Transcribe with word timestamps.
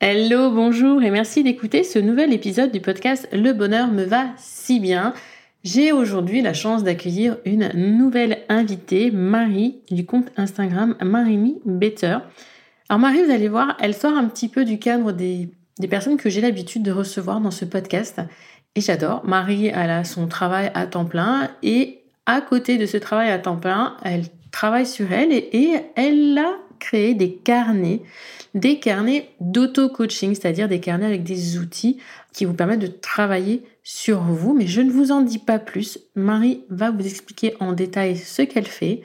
Hello, 0.00 0.52
bonjour 0.52 1.02
et 1.02 1.10
merci 1.10 1.42
d'écouter 1.42 1.82
ce 1.82 1.98
nouvel 1.98 2.32
épisode 2.32 2.70
du 2.70 2.80
podcast 2.80 3.28
Le 3.32 3.52
bonheur 3.52 3.88
me 3.88 4.04
va 4.04 4.26
si 4.36 4.78
bien. 4.78 5.12
J'ai 5.64 5.90
aujourd'hui 5.90 6.40
la 6.40 6.54
chance 6.54 6.84
d'accueillir 6.84 7.36
une 7.44 7.72
nouvelle 7.74 8.44
invitée, 8.48 9.10
Marie, 9.10 9.80
du 9.90 10.06
compte 10.06 10.28
Instagram 10.36 10.94
Marimi 11.02 11.56
Better. 11.64 12.18
Alors 12.88 13.00
Marie, 13.00 13.24
vous 13.24 13.32
allez 13.32 13.48
voir, 13.48 13.76
elle 13.80 13.92
sort 13.92 14.16
un 14.16 14.26
petit 14.26 14.48
peu 14.48 14.64
du 14.64 14.78
cadre 14.78 15.10
des, 15.10 15.50
personnes 15.90 16.16
que 16.16 16.30
j'ai 16.30 16.42
l'habitude 16.42 16.84
de 16.84 16.92
recevoir 16.92 17.40
dans 17.40 17.50
ce 17.50 17.64
podcast. 17.64 18.20
Et 18.76 18.80
j'adore. 18.80 19.24
Marie, 19.24 19.66
elle 19.66 19.90
a 19.90 20.04
son 20.04 20.28
travail 20.28 20.70
à 20.74 20.86
temps 20.86 21.06
plein 21.06 21.50
et 21.64 22.04
à 22.24 22.40
côté 22.40 22.78
de 22.78 22.86
ce 22.86 22.98
travail 22.98 23.32
à 23.32 23.40
temps 23.40 23.56
plein, 23.56 23.96
elle 24.04 24.26
travaille 24.52 24.86
sur 24.86 25.10
elle 25.12 25.32
et 25.32 25.72
elle 25.96 26.38
a 26.38 26.67
créé 26.78 27.14
des 27.14 27.34
carnets 27.34 28.02
des 28.54 28.78
carnets 28.78 29.30
d'auto-coaching, 29.40 30.34
c'est-à-dire 30.34 30.68
des 30.68 30.80
carnets 30.80 31.06
avec 31.06 31.22
des 31.22 31.58
outils 31.58 31.98
qui 32.32 32.44
vous 32.44 32.54
permettent 32.54 32.80
de 32.80 32.86
travailler 32.86 33.62
sur 33.82 34.20
vous. 34.20 34.54
Mais 34.54 34.66
je 34.66 34.80
ne 34.80 34.90
vous 34.90 35.12
en 35.12 35.22
dis 35.22 35.38
pas 35.38 35.58
plus. 35.58 35.98
Marie 36.14 36.64
va 36.68 36.90
vous 36.90 37.06
expliquer 37.06 37.54
en 37.60 37.72
détail 37.72 38.16
ce 38.16 38.42
qu'elle 38.42 38.66
fait, 38.66 39.02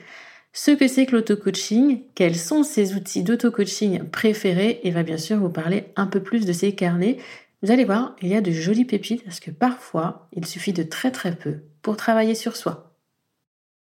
ce 0.52 0.70
que 0.70 0.88
c'est 0.88 1.06
que 1.06 1.16
l'auto-coaching, 1.16 2.02
quels 2.14 2.36
sont 2.36 2.62
ses 2.62 2.94
outils 2.94 3.22
d'auto-coaching 3.22 4.04
préférés 4.04 4.80
et 4.84 4.90
va 4.90 5.02
bien 5.02 5.18
sûr 5.18 5.38
vous 5.38 5.50
parler 5.50 5.84
un 5.96 6.06
peu 6.06 6.22
plus 6.22 6.46
de 6.46 6.52
ces 6.52 6.74
carnets. 6.74 7.18
Vous 7.62 7.70
allez 7.70 7.84
voir, 7.84 8.14
il 8.22 8.28
y 8.28 8.36
a 8.36 8.40
de 8.40 8.50
jolies 8.50 8.84
pépites 8.84 9.24
parce 9.24 9.40
que 9.40 9.50
parfois, 9.50 10.28
il 10.32 10.46
suffit 10.46 10.72
de 10.72 10.82
très 10.82 11.10
très 11.10 11.34
peu 11.34 11.60
pour 11.82 11.96
travailler 11.96 12.34
sur 12.34 12.56
soi. 12.56 12.96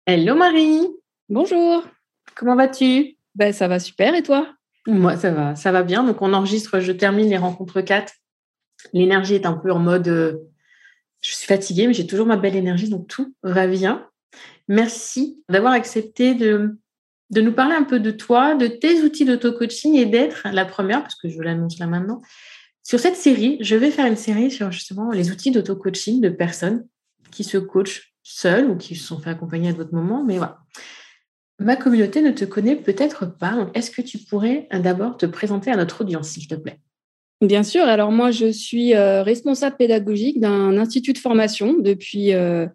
Hello 0.07 0.37
Marie 0.37 0.87
Bonjour 1.29 1.85
Comment 2.37 2.55
vas-tu? 2.55 3.16
Ben 3.37 3.53
ça 3.53 3.69
va 3.69 3.79
super 3.79 4.15
et 4.15 4.23
toi? 4.23 4.49
Moi, 4.87 5.17
ça 5.17 5.31
va, 5.31 5.55
ça 5.55 5.73
va 5.73 5.83
bien. 5.83 6.03
Donc, 6.05 6.23
on 6.23 6.33
enregistre, 6.33 6.81
je 6.81 6.93
termine 6.93 7.29
les 7.29 7.37
rencontres 7.37 7.81
4. 7.81 8.13
L'énergie 8.93 9.35
est 9.35 9.47
un 9.47 9.53
peu 9.53 9.71
en 9.71 9.79
mode, 9.79 10.09
euh, 10.09 10.37
je 11.21 11.35
suis 11.35 11.47
fatiguée, 11.47 11.87
mais 11.87 11.93
j'ai 11.93 12.07
toujours 12.07 12.27
ma 12.27 12.37
belle 12.37 12.57
énergie, 12.57 12.89
donc 12.89 13.09
tout 13.09 13.35
va 13.43 13.67
bien. 13.67 14.09
Merci 14.69 15.43
d'avoir 15.49 15.73
accepté 15.73 16.35
de, 16.35 16.79
de 17.31 17.41
nous 17.41 17.53
parler 17.53 17.75
un 17.75 17.83
peu 17.83 18.01
de 18.01 18.11
toi, 18.11 18.55
de 18.55 18.69
tes 18.69 19.03
outils 19.03 19.25
d'auto-coaching 19.25 19.97
et 19.97 20.07
d'être 20.07 20.47
la 20.51 20.65
première, 20.65 21.03
parce 21.03 21.17
que 21.17 21.29
je 21.29 21.41
l'annonce 21.43 21.79
là 21.79 21.87
maintenant. 21.87 22.23
Sur 22.83 23.01
cette 23.01 23.17
série, 23.17 23.59
je 23.61 23.77
vais 23.77 23.91
faire 23.91 24.07
une 24.07 24.17
série 24.17 24.51
sur 24.51 24.71
justement 24.71 25.11
les 25.11 25.31
outils 25.31 25.51
d'auto-coaching 25.51 26.21
de 26.21 26.29
personnes 26.29 26.87
qui 27.33 27.45
se 27.45 27.59
coachent 27.59 28.15
seules 28.23 28.71
ou 28.71 28.77
qui 28.77 28.95
se 28.95 29.05
sont 29.05 29.19
fait 29.19 29.31
accompagner 29.31 29.71
à 29.71 29.73
d'autres 29.73 29.95
moments. 29.95 30.25
Mais 30.25 30.39
voilà. 30.39 30.61
Ma 31.59 31.77
communauté 31.77 32.21
ne 32.21 32.33
te 32.33 32.45
connaît 32.45 32.77
peut-être 32.77 33.27
pas. 33.27 33.71
Est-ce 33.75 33.91
que 33.91 34.03
tu 34.03 34.19
pourrais 34.19 34.69
euh, 34.75 34.79
d'abord 34.79 35.17
te 35.17 35.27
présenter 35.27 35.71
à 35.71 35.77
notre 35.77 36.03
audience, 36.03 36.29
s'il 36.29 36.47
te 36.47 36.55
plaît? 36.55 36.79
Bien 37.41 37.63
sûr. 37.63 37.85
Alors 37.85 38.13
moi, 38.13 38.31
je 38.31 38.51
suis 38.51 38.95
euh, 38.95 39.23
responsable 39.23 39.77
pédagogique 39.77 40.39
d'un 40.39 40.77
institut 40.77 41.15
de 41.15 41.19
formation 41.19 41.75
depuis, 41.79 42.35
euh, 42.35 42.67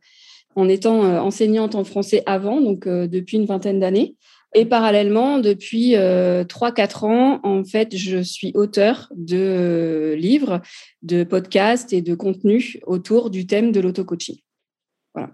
en 0.55 0.67
étant 0.67 1.01
enseignante 1.23 1.75
en 1.75 1.83
français 1.83 2.23
avant, 2.25 2.59
donc 2.59 2.87
depuis 2.87 3.37
une 3.37 3.45
vingtaine 3.45 3.79
d'années. 3.79 4.15
Et 4.53 4.65
parallèlement, 4.65 5.39
depuis 5.39 5.93
3-4 5.93 7.05
ans, 7.05 7.39
en 7.43 7.63
fait, 7.63 7.95
je 7.95 8.21
suis 8.21 8.51
auteur 8.53 9.07
de 9.15 10.13
livres, 10.17 10.61
de 11.03 11.23
podcasts 11.23 11.93
et 11.93 12.01
de 12.01 12.15
contenus 12.15 12.77
autour 12.85 13.29
du 13.29 13.47
thème 13.47 13.71
de 13.71 13.79
l'auto-coaching. 13.79 14.39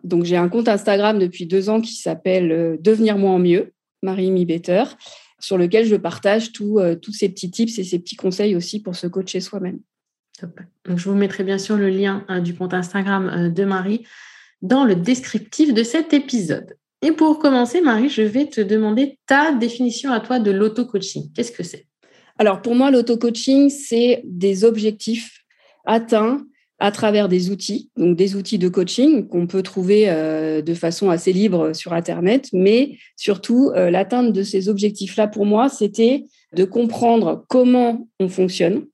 Donc, 0.04 0.24
j'ai 0.24 0.38
un 0.38 0.50
compte 0.50 0.68
Instagram 0.68 1.20
depuis 1.20 1.46
deux 1.46 1.70
ans 1.70 1.82
qui 1.82 1.94
s'appelle 1.94 2.52
euh, 2.52 2.78
Devenir 2.80 3.18
moi 3.18 3.32
en 3.32 3.40
mieux, 3.40 3.74
Marie 4.02 4.32
Mi 4.32 4.46
Better, 4.46 4.84
sur 5.40 5.58
lequel 5.58 5.86
je 5.86 5.96
partage 5.96 6.52
euh, 6.62 6.96
tous 6.96 7.14
ces 7.14 7.30
petits 7.30 7.52
tips 7.52 7.78
et 7.78 7.84
ces 7.84 8.00
petits 8.00 8.16
conseils 8.16 8.56
aussi 8.56 8.82
pour 8.82 8.96
se 8.96 9.08
coacher 9.08 9.40
soi-même. 9.40 9.80
Donc, 10.86 10.98
je 10.98 11.10
vous 11.10 11.16
mettrai 11.16 11.44
bien 11.44 11.58
sûr 11.58 11.78
le 11.78 11.90
lien 11.90 12.26
hein, 12.28 12.42
du 12.42 12.56
compte 12.56 12.74
Instagram 12.74 13.30
euh, 13.30 13.50
de 13.50 13.66
Marie 13.66 14.06
dans 14.62 14.86
le 14.86 14.96
descriptif 14.96 15.74
de 15.74 15.84
cet 15.84 16.14
épisode. 16.14 16.76
Et 17.04 17.12
pour 17.12 17.38
commencer, 17.38 17.82
Marie, 17.82 18.10
je 18.10 18.24
vais 18.24 18.48
te 18.48 18.62
demander 18.62 19.20
ta 19.28 19.54
définition 19.54 20.12
à 20.12 20.20
toi 20.20 20.40
de 20.40 20.50
l'auto-coaching. 20.50 21.32
Qu'est-ce 21.34 21.52
que 21.52 21.64
c'est? 21.64 21.86
Alors, 22.40 22.62
pour 22.62 22.76
moi, 22.76 22.90
l'auto-coaching, 22.90 23.70
c'est 23.70 24.22
des 24.26 24.64
objectifs 24.64 25.44
atteints 25.86 26.44
à 26.80 26.92
travers 26.92 27.28
des 27.28 27.50
outils, 27.50 27.90
donc 27.98 28.16
des 28.16 28.36
outils 28.36 28.60
de 28.60 28.70
coaching 28.70 29.28
qu'on 29.28 29.48
peut 29.48 29.64
trouver 29.64 30.10
euh, 30.10 30.62
de 30.62 30.74
façon 30.76 31.10
assez 31.10 31.34
libre 31.34 31.74
sur 31.74 31.94
Internet, 31.94 32.50
mais 32.54 32.98
surtout 33.16 33.72
euh, 33.76 33.90
l'atteinte 33.90 34.32
de 34.32 34.44
ces 34.44 34.70
objectifs-là, 34.70 35.28
pour 35.28 35.46
moi, 35.46 35.70
c'était 35.70 36.26
de 36.56 36.64
comprendre 36.66 37.46
comment 37.48 38.08
on 38.20 38.30
fonctionne, 38.30 38.86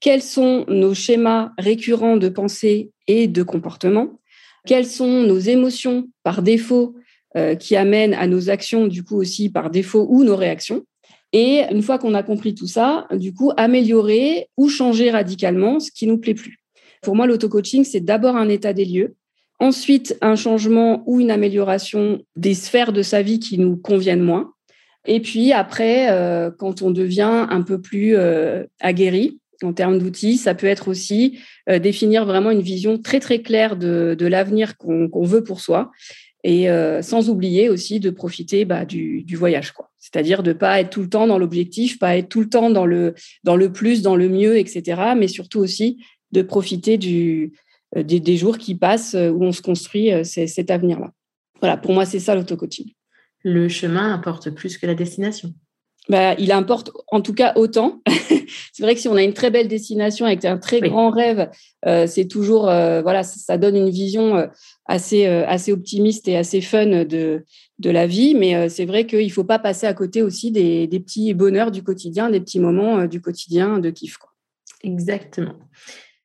quels 0.00 0.22
sont 0.22 0.66
nos 0.68 0.94
schémas 0.94 1.52
récurrents 1.58 2.18
de 2.18 2.28
pensée 2.28 2.90
et 3.06 3.26
de 3.26 3.42
comportement, 3.42 4.20
quelles 4.66 4.86
sont 4.86 5.22
nos 5.22 5.38
émotions 5.38 6.08
par 6.22 6.42
défaut 6.42 6.94
euh, 7.36 7.54
qui 7.54 7.74
amènent 7.74 8.14
à 8.14 8.26
nos 8.26 8.50
actions, 8.50 8.86
du 8.86 9.02
coup 9.02 9.16
aussi 9.16 9.48
par 9.48 9.70
défaut, 9.70 10.06
ou 10.10 10.24
nos 10.24 10.36
réactions. 10.36 10.84
Et 11.32 11.62
une 11.70 11.82
fois 11.82 11.98
qu'on 11.98 12.14
a 12.14 12.22
compris 12.22 12.54
tout 12.54 12.66
ça, 12.66 13.06
du 13.12 13.32
coup, 13.32 13.52
améliorer 13.56 14.48
ou 14.56 14.68
changer 14.68 15.10
radicalement 15.10 15.80
ce 15.80 15.90
qui 15.92 16.06
nous 16.06 16.18
plaît 16.18 16.34
plus. 16.34 16.59
Pour 17.00 17.16
moi, 17.16 17.26
l'auto-coaching, 17.26 17.84
c'est 17.84 18.00
d'abord 18.00 18.36
un 18.36 18.48
état 18.48 18.72
des 18.72 18.84
lieux, 18.84 19.14
ensuite 19.58 20.16
un 20.20 20.36
changement 20.36 21.02
ou 21.06 21.20
une 21.20 21.30
amélioration 21.30 22.22
des 22.36 22.54
sphères 22.54 22.92
de 22.92 23.02
sa 23.02 23.22
vie 23.22 23.38
qui 23.38 23.58
nous 23.58 23.76
conviennent 23.76 24.22
moins. 24.22 24.52
Et 25.06 25.20
puis 25.20 25.52
après, 25.52 26.10
euh, 26.10 26.50
quand 26.50 26.82
on 26.82 26.90
devient 26.90 27.46
un 27.48 27.62
peu 27.62 27.80
plus 27.80 28.16
euh, 28.16 28.64
aguerri 28.80 29.38
en 29.62 29.72
termes 29.72 29.98
d'outils, 29.98 30.36
ça 30.36 30.54
peut 30.54 30.66
être 30.66 30.88
aussi 30.88 31.38
euh, 31.68 31.78
définir 31.78 32.24
vraiment 32.24 32.50
une 32.50 32.62
vision 32.62 32.98
très 32.98 33.20
très 33.20 33.40
claire 33.40 33.76
de, 33.76 34.16
l'avenir 34.20 34.76
qu'on 34.76 35.24
veut 35.24 35.44
pour 35.44 35.60
soi. 35.60 35.90
Et 36.42 36.68
sans 37.02 37.28
oublier 37.28 37.68
aussi 37.68 38.00
de 38.00 38.08
profiter 38.08 38.64
bah, 38.64 38.86
du, 38.86 39.26
voyage, 39.36 39.72
quoi. 39.72 39.90
C'est-à-dire 39.98 40.42
de 40.42 40.54
pas 40.54 40.80
être 40.80 40.88
tout 40.88 41.02
le 41.02 41.08
temps 41.10 41.26
dans 41.26 41.36
l'objectif, 41.36 41.98
pas 41.98 42.16
être 42.16 42.30
tout 42.30 42.40
le 42.40 42.48
temps 42.48 42.70
dans 42.70 42.86
le 42.86 43.14
dans 43.44 43.56
le 43.56 43.70
plus, 43.70 44.00
dans 44.00 44.16
le 44.16 44.30
mieux, 44.30 44.56
etc. 44.56 45.02
Mais 45.18 45.28
surtout 45.28 45.60
aussi 45.60 45.98
de 46.32 46.42
profiter 46.42 46.98
du, 46.98 47.52
euh, 47.96 48.02
des, 48.02 48.36
jours 48.36 48.58
qui 48.58 48.74
passent 48.74 49.14
euh, 49.14 49.30
où 49.30 49.42
on 49.42 49.52
se 49.52 49.62
construit 49.62 50.12
euh, 50.12 50.22
cet 50.24 50.70
avenir-là. 50.70 51.10
Voilà, 51.60 51.76
pour 51.76 51.92
moi, 51.92 52.06
c'est 52.06 52.20
ça 52.20 52.34
l'auto-coaching. 52.34 52.92
Le 53.42 53.68
chemin 53.68 54.12
importe 54.12 54.50
plus 54.50 54.78
que 54.78 54.86
la 54.86 54.94
destination. 54.94 55.52
Bah, 56.08 56.34
il 56.38 56.52
importe 56.52 56.92
en 57.08 57.20
tout 57.20 57.34
cas 57.34 57.52
autant. 57.56 58.00
c'est 58.72 58.82
vrai 58.82 58.94
que 58.94 59.00
si 59.00 59.08
on 59.08 59.16
a 59.16 59.22
une 59.22 59.34
très 59.34 59.50
belle 59.50 59.68
destination 59.68 60.24
avec 60.24 60.44
un 60.44 60.58
très 60.58 60.80
grand 60.80 61.10
rêve, 61.10 61.50
c'est 61.84 62.26
toujours 62.26 62.62
voilà, 62.62 63.22
ça, 63.22 63.58
donne 63.58 63.76
une 63.76 63.90
vision 63.90 64.48
assez 64.86 65.26
assez 65.26 65.72
optimiste 65.72 66.26
et 66.26 66.36
assez 66.36 66.62
fun 66.62 67.04
de 67.04 67.44
de 67.78 67.90
la 67.90 68.06
vie. 68.06 68.34
Mais 68.34 68.68
c'est 68.70 68.86
vrai 68.86 69.06
qu'il 69.06 69.26
ne 69.26 69.32
faut 69.32 69.44
pas 69.44 69.58
passer 69.58 69.86
à 69.86 69.94
côté 69.94 70.22
aussi 70.22 70.50
des, 70.50 70.86
des, 70.86 71.00
petits 71.00 71.32
bonheurs 71.32 71.70
du 71.70 71.82
quotidien, 71.82 72.30
des 72.30 72.40
petits 72.40 72.60
moments 72.60 73.06
du 73.06 73.20
quotidien 73.20 73.78
de 73.78 73.90
kiff. 73.90 74.16
Quoi. 74.16 74.30
Exactement. 74.82 75.54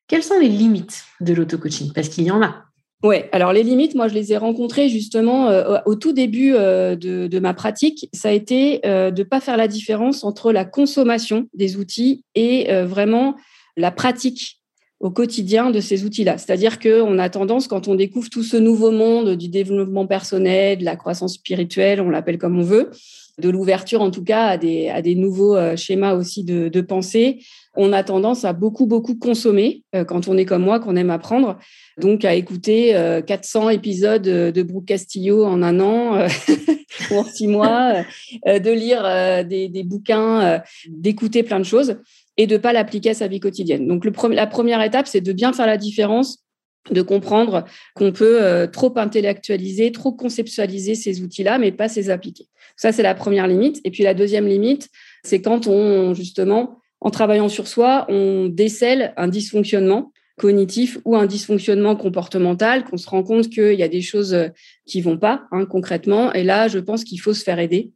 Quelles 0.08 0.22
sont 0.22 0.38
les 0.38 0.48
limites 0.48 1.04
de 1.20 1.34
l'auto-coaching? 1.34 1.92
Parce 1.92 2.08
qu'il 2.08 2.24
y 2.24 2.30
en 2.30 2.42
a. 2.42 2.66
Oui, 3.02 3.16
alors 3.32 3.52
les 3.52 3.62
limites, 3.62 3.94
moi, 3.94 4.08
je 4.08 4.14
les 4.14 4.32
ai 4.32 4.36
rencontrées 4.36 4.88
justement 4.88 5.48
euh, 5.48 5.78
au 5.84 5.94
tout 5.96 6.12
début 6.12 6.54
euh, 6.54 6.96
de, 6.96 7.38
ma 7.38 7.54
pratique. 7.54 8.08
Ça 8.12 8.30
a 8.30 8.32
été 8.32 8.80
euh, 8.86 9.10
de 9.10 9.22
ne 9.22 9.28
pas 9.28 9.40
faire 9.40 9.56
la 9.56 9.68
différence 9.68 10.24
entre 10.24 10.52
la 10.52 10.64
consommation 10.64 11.46
des 11.54 11.76
outils 11.76 12.24
et 12.34 12.72
vraiment 12.84 13.36
la 13.76 13.90
pratique 13.90 14.60
au 14.98 15.10
quotidien 15.10 15.70
de 15.70 15.80
ces 15.80 16.04
outils-là. 16.04 16.38
C'est-à-dire 16.38 16.78
qu'on 16.78 17.18
a 17.18 17.28
tendance, 17.28 17.68
quand 17.68 17.86
on 17.86 17.94
découvre 17.94 18.30
tout 18.30 18.42
ce 18.42 18.56
nouveau 18.56 18.90
monde 18.90 19.36
du 19.36 19.48
développement 19.48 20.06
personnel, 20.06 20.78
de 20.78 20.84
la 20.84 20.96
croissance 20.96 21.34
spirituelle, 21.34 22.00
on 22.00 22.08
l'appelle 22.08 22.38
comme 22.38 22.58
on 22.58 22.62
veut, 22.62 22.90
de 23.38 23.48
l'ouverture 23.50 24.00
en 24.00 24.10
tout 24.10 24.24
cas 24.24 24.46
à 24.46 24.56
des, 24.56 24.88
à 24.88 25.02
des 25.02 25.14
nouveaux 25.14 25.56
schémas 25.76 26.14
aussi 26.14 26.44
de, 26.44 26.68
de 26.68 26.80
pensée, 26.80 27.40
on 27.76 27.92
a 27.92 28.02
tendance 28.02 28.44
à 28.44 28.52
beaucoup, 28.52 28.86
beaucoup 28.86 29.14
consommer 29.14 29.82
euh, 29.94 30.04
quand 30.04 30.28
on 30.28 30.36
est 30.36 30.44
comme 30.44 30.62
moi, 30.62 30.80
qu'on 30.80 30.96
aime 30.96 31.10
apprendre. 31.10 31.58
Donc, 32.00 32.24
à 32.24 32.34
écouter 32.34 32.92
400 33.26 33.66
euh, 33.66 33.70
épisodes 33.70 34.22
de 34.22 34.62
Brooke 34.62 34.86
Castillo 34.86 35.44
en 35.44 35.62
un 35.62 35.78
an 35.80 36.16
euh, 36.16 36.28
ou 37.10 37.16
en 37.16 37.24
six 37.24 37.46
mois, 37.46 38.02
de 38.46 38.70
lire 38.70 39.44
des, 39.44 39.82
bouquins, 39.84 40.62
d'écouter 40.88 41.42
plein 41.42 41.58
de 41.58 41.64
choses 41.64 41.98
et 42.38 42.46
de 42.46 42.56
pas 42.56 42.72
l'appliquer 42.72 43.10
à 43.10 43.14
sa 43.14 43.28
vie 43.28 43.40
quotidienne. 43.40 43.86
Donc, 43.86 44.04
le, 44.04 44.12
la 44.32 44.46
première 44.46 44.82
étape, 44.82 45.06
c'est 45.06 45.20
de 45.20 45.32
bien 45.32 45.52
faire 45.52 45.66
la 45.66 45.76
différence 45.76 46.45
de 46.90 47.02
comprendre 47.02 47.64
qu'on 47.94 48.12
peut 48.12 48.68
trop 48.72 48.92
intellectualiser, 48.96 49.92
trop 49.92 50.12
conceptualiser 50.12 50.94
ces 50.94 51.22
outils-là, 51.22 51.58
mais 51.58 51.72
pas 51.72 51.88
les 51.96 52.10
appliquer. 52.10 52.46
Ça, 52.76 52.92
c'est 52.92 53.02
la 53.02 53.14
première 53.14 53.48
limite. 53.48 53.80
Et 53.84 53.90
puis 53.90 54.02
la 54.02 54.14
deuxième 54.14 54.46
limite, 54.46 54.88
c'est 55.24 55.40
quand 55.40 55.66
on, 55.66 56.14
justement, 56.14 56.78
en 57.00 57.10
travaillant 57.10 57.48
sur 57.48 57.66
soi, 57.66 58.06
on 58.08 58.46
décèle 58.46 59.12
un 59.16 59.28
dysfonctionnement 59.28 60.12
cognitif 60.38 60.98
ou 61.04 61.16
un 61.16 61.26
dysfonctionnement 61.26 61.96
comportemental, 61.96 62.84
qu'on 62.84 62.96
se 62.98 63.08
rend 63.08 63.22
compte 63.22 63.48
qu'il 63.48 63.74
y 63.74 63.82
a 63.82 63.88
des 63.88 64.02
choses 64.02 64.34
euh, 64.34 64.48
qui 64.84 65.00
vont 65.00 65.16
pas 65.16 65.44
hein, 65.50 65.64
concrètement. 65.64 66.32
Et 66.34 66.44
là, 66.44 66.68
je 66.68 66.78
pense 66.78 67.04
qu'il 67.04 67.20
faut 67.20 67.32
se 67.32 67.42
faire 67.42 67.58
aider, 67.58 67.92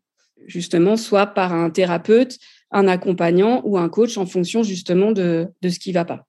justement, 0.47 0.97
soit 0.97 1.27
par 1.27 1.53
un 1.53 1.71
thérapeute, 1.71 2.39
un 2.71 2.89
accompagnant 2.89 3.61
ou 3.65 3.77
un 3.77 3.89
coach 3.89 4.17
en 4.17 4.27
fonction 4.27 4.63
justement 4.63 5.13
de, 5.13 5.49
de 5.61 5.69
ce 5.69 5.79
qui 5.79 5.93
va 5.93 6.05
pas. 6.05 6.27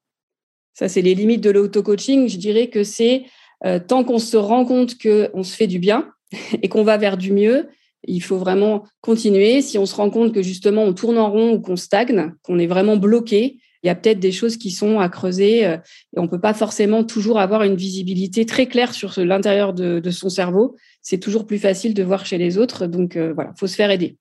Ça, 0.73 0.87
c'est 0.87 1.01
les 1.01 1.15
limites 1.15 1.41
de 1.41 1.49
l'auto-coaching. 1.49 2.27
Je 2.29 2.37
dirais 2.37 2.67
que 2.67 2.83
c'est 2.83 3.23
euh, 3.65 3.79
tant 3.79 4.03
qu'on 4.03 4.19
se 4.19 4.37
rend 4.37 4.65
compte 4.65 4.95
qu'on 4.97 5.43
se 5.43 5.55
fait 5.55 5.67
du 5.67 5.79
bien 5.79 6.11
et 6.61 6.69
qu'on 6.69 6.83
va 6.83 6.97
vers 6.97 7.17
du 7.17 7.31
mieux, 7.31 7.67
il 8.07 8.21
faut 8.21 8.37
vraiment 8.37 8.83
continuer. 9.01 9.61
Si 9.61 9.77
on 9.77 9.85
se 9.85 9.95
rend 9.95 10.09
compte 10.09 10.33
que 10.33 10.41
justement 10.41 10.83
on 10.83 10.93
tourne 10.93 11.17
en 11.17 11.29
rond 11.29 11.53
ou 11.53 11.59
qu'on 11.59 11.75
stagne, 11.75 12.33
qu'on 12.43 12.57
est 12.57 12.67
vraiment 12.67 12.97
bloqué, 12.97 13.59
il 13.83 13.87
y 13.87 13.89
a 13.89 13.95
peut-être 13.95 14.19
des 14.19 14.31
choses 14.31 14.57
qui 14.57 14.69
sont 14.71 14.99
à 14.99 15.09
creuser 15.09 15.65
euh, 15.65 15.77
et 16.15 16.19
on 16.19 16.23
ne 16.23 16.27
peut 16.27 16.39
pas 16.39 16.53
forcément 16.53 17.03
toujours 17.03 17.39
avoir 17.39 17.63
une 17.63 17.75
visibilité 17.75 18.45
très 18.45 18.67
claire 18.67 18.93
sur 18.93 19.19
l'intérieur 19.19 19.73
de, 19.73 20.11
son 20.11 20.29
cerveau. 20.29 20.75
C'est 21.01 21.19
toujours 21.19 21.47
plus 21.47 21.57
facile 21.57 21.93
de 21.93 22.03
voir 22.03 22.25
chez 22.25 22.37
les 22.37 22.57
autres. 22.57 22.85
Donc 22.85 23.15
euh, 23.15 23.33
voilà, 23.33 23.51
il 23.55 23.59
faut 23.59 23.67
se 23.67 23.75
faire 23.75 23.91
aider. 23.91 24.17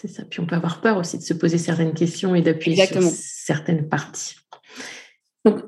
C'est 0.00 0.08
ça. 0.08 0.24
Puis 0.24 0.40
on 0.40 0.46
peut 0.46 0.56
avoir 0.56 0.80
peur 0.80 0.96
aussi 0.96 1.18
de 1.18 1.22
se 1.22 1.34
poser 1.34 1.58
certaines 1.58 1.94
questions 1.94 2.34
et 2.34 2.42
d'appuyer 2.42 2.86
sur 2.86 3.02
certaines 3.02 3.88
parties. 3.88 4.34
Donc, 5.44 5.60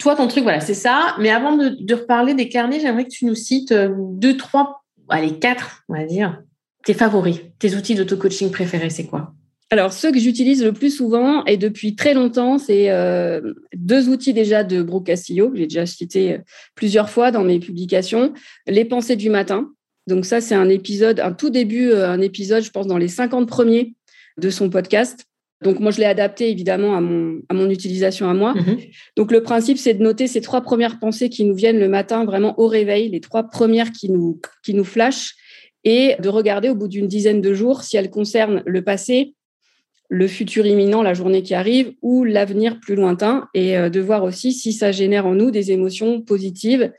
toi, 0.00 0.16
ton 0.16 0.26
truc, 0.26 0.42
voilà, 0.42 0.60
c'est 0.60 0.74
ça. 0.74 1.14
Mais 1.20 1.30
avant 1.30 1.56
de, 1.56 1.94
reparler 1.94 2.34
des 2.34 2.48
carnets, 2.48 2.80
j'aimerais 2.80 3.04
que 3.04 3.10
tu 3.10 3.26
nous 3.26 3.34
cites 3.34 3.70
euh, 3.70 3.90
deux, 3.96 4.36
trois, 4.36 4.82
allez, 5.08 5.38
quatre, 5.38 5.84
on 5.88 5.94
va 5.94 6.04
dire, 6.04 6.42
tes 6.84 6.94
favoris, 6.94 7.40
tes 7.58 7.76
outils 7.76 7.94
d'auto-coaching 7.94 8.50
préférés, 8.50 8.90
c'est 8.90 9.06
quoi? 9.06 9.34
Alors, 9.72 9.92
ceux 9.92 10.10
que 10.10 10.18
j'utilise 10.18 10.64
le 10.64 10.72
plus 10.72 10.90
souvent 10.90 11.44
et 11.44 11.56
depuis 11.56 11.94
très 11.94 12.14
longtemps, 12.14 12.58
c'est 12.58 12.90
euh, 12.90 13.52
deux 13.76 14.08
outils 14.08 14.32
déjà 14.32 14.64
de 14.64 14.82
Brooke 14.82 15.06
Castillo, 15.06 15.50
que 15.50 15.58
j'ai 15.58 15.66
déjà 15.66 15.86
cité 15.86 16.32
euh, 16.32 16.38
plusieurs 16.74 17.08
fois 17.08 17.30
dans 17.30 17.44
mes 17.44 17.60
publications. 17.60 18.32
Les 18.66 18.84
pensées 18.84 19.16
du 19.16 19.30
matin. 19.30 19.70
Donc 20.08 20.24
ça, 20.24 20.40
c'est 20.40 20.56
un 20.56 20.68
épisode, 20.68 21.20
un 21.20 21.32
tout 21.32 21.50
début, 21.50 21.92
un 21.92 22.20
épisode, 22.20 22.64
je 22.64 22.70
pense, 22.70 22.86
dans 22.86 22.98
les 22.98 23.06
50 23.06 23.46
premiers 23.46 23.94
de 24.38 24.50
son 24.50 24.70
podcast. 24.70 25.29
Donc 25.62 25.78
moi, 25.78 25.90
je 25.90 25.98
l'ai 25.98 26.06
adapté 26.06 26.50
évidemment 26.50 26.96
à 26.96 27.00
mon, 27.00 27.40
à 27.48 27.54
mon 27.54 27.68
utilisation 27.68 28.28
à 28.28 28.34
moi. 28.34 28.54
Mhm. 28.54 28.78
Donc 29.16 29.30
le 29.30 29.42
principe, 29.42 29.76
c'est 29.78 29.94
de 29.94 30.02
noter 30.02 30.26
ces 30.26 30.40
trois 30.40 30.62
premières 30.62 30.98
pensées 30.98 31.28
qui 31.28 31.44
nous 31.44 31.54
viennent 31.54 31.78
le 31.78 31.88
matin, 31.88 32.24
vraiment 32.24 32.58
au 32.58 32.66
réveil, 32.66 33.10
les 33.10 33.20
trois 33.20 33.44
premières 33.44 33.92
qui 33.92 34.10
nous, 34.10 34.40
qui 34.64 34.72
nous 34.74 34.84
flashent, 34.84 35.34
et 35.84 36.16
de 36.20 36.28
regarder 36.28 36.68
au 36.68 36.74
bout 36.74 36.88
d'une 36.88 37.08
dizaine 37.08 37.40
de 37.40 37.54
jours 37.54 37.82
si 37.82 37.96
elles 37.96 38.10
concernent 38.10 38.62
le 38.66 38.82
passé, 38.82 39.34
le 40.08 40.26
futur 40.28 40.66
imminent, 40.66 41.02
la 41.02 41.14
journée 41.14 41.42
qui 41.42 41.54
arrive, 41.54 41.92
ou 42.02 42.24
l'avenir 42.24 42.80
plus 42.80 42.94
lointain, 42.94 43.48
et 43.54 43.76
euh, 43.76 43.90
de 43.90 44.00
voir 44.00 44.24
aussi 44.24 44.52
si 44.52 44.72
ça 44.72 44.92
génère 44.92 45.26
en 45.26 45.34
nous 45.34 45.50
des 45.50 45.72
émotions 45.72 46.20
positives 46.20 46.92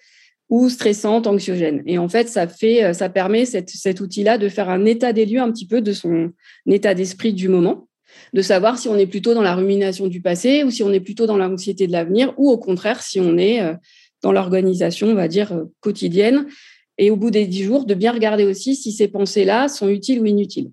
ou 0.50 0.70
stressantes, 0.70 1.28
anxiogènes. 1.28 1.82
Et 1.86 1.98
en 1.98 2.10
fait, 2.10 2.28
ça 2.28 2.48
fait, 2.48 2.84
euh, 2.84 2.94
ça 2.94 3.10
permet 3.10 3.46
cet 3.46 4.02
outil-là 4.02 4.38
de 4.38 4.50
faire 4.50 4.70
un 4.70 4.86
état 4.86 5.14
des 5.14 5.26
lieux 5.26 5.40
un 5.40 5.52
petit 5.52 5.68
peu 5.68 5.82
de 5.82 5.94
son 5.94 6.32
état 6.68 6.94
d'esprit 6.94 7.34
du 7.34 7.48
moment, 7.48 7.88
de 8.34 8.42
savoir 8.42 8.78
si 8.78 8.88
on 8.88 8.98
est 8.98 9.08
plutôt 9.08 9.34
dans 9.34 9.42
la 9.42 9.56
rumination 9.56 10.08
du 10.08 10.22
passé 10.22 10.64
ou 10.64 10.72
si 10.72 10.84
on 10.84 10.92
est 10.92 11.00
plutôt 11.00 11.26
dans 11.26 11.38
l'anxiété 11.38 11.88
de 11.88 11.92
l'avenir, 11.92 12.34
ou 12.38 12.50
au 12.50 12.58
contraire 12.58 13.02
si 13.02 13.20
on 13.20 13.38
est 13.38 13.62
euh, 13.62 13.74
dans 14.22 14.32
l'organisation, 14.32 15.08
on 15.08 15.16
va 15.16 15.28
dire 15.28 15.54
quotidienne. 15.80 16.48
Et 16.98 17.10
au 17.10 17.16
bout 17.16 17.32
des 17.32 17.48
dix 17.48 17.64
jours, 17.64 17.86
de 17.86 17.94
bien 17.94 18.12
regarder 18.12 18.46
aussi 18.46 18.76
si 18.76 18.92
ces 18.92 19.08
pensées-là 19.08 19.68
sont 19.68 19.90
utiles 19.90 20.20
ou 20.20 20.26
inutiles 20.26 20.72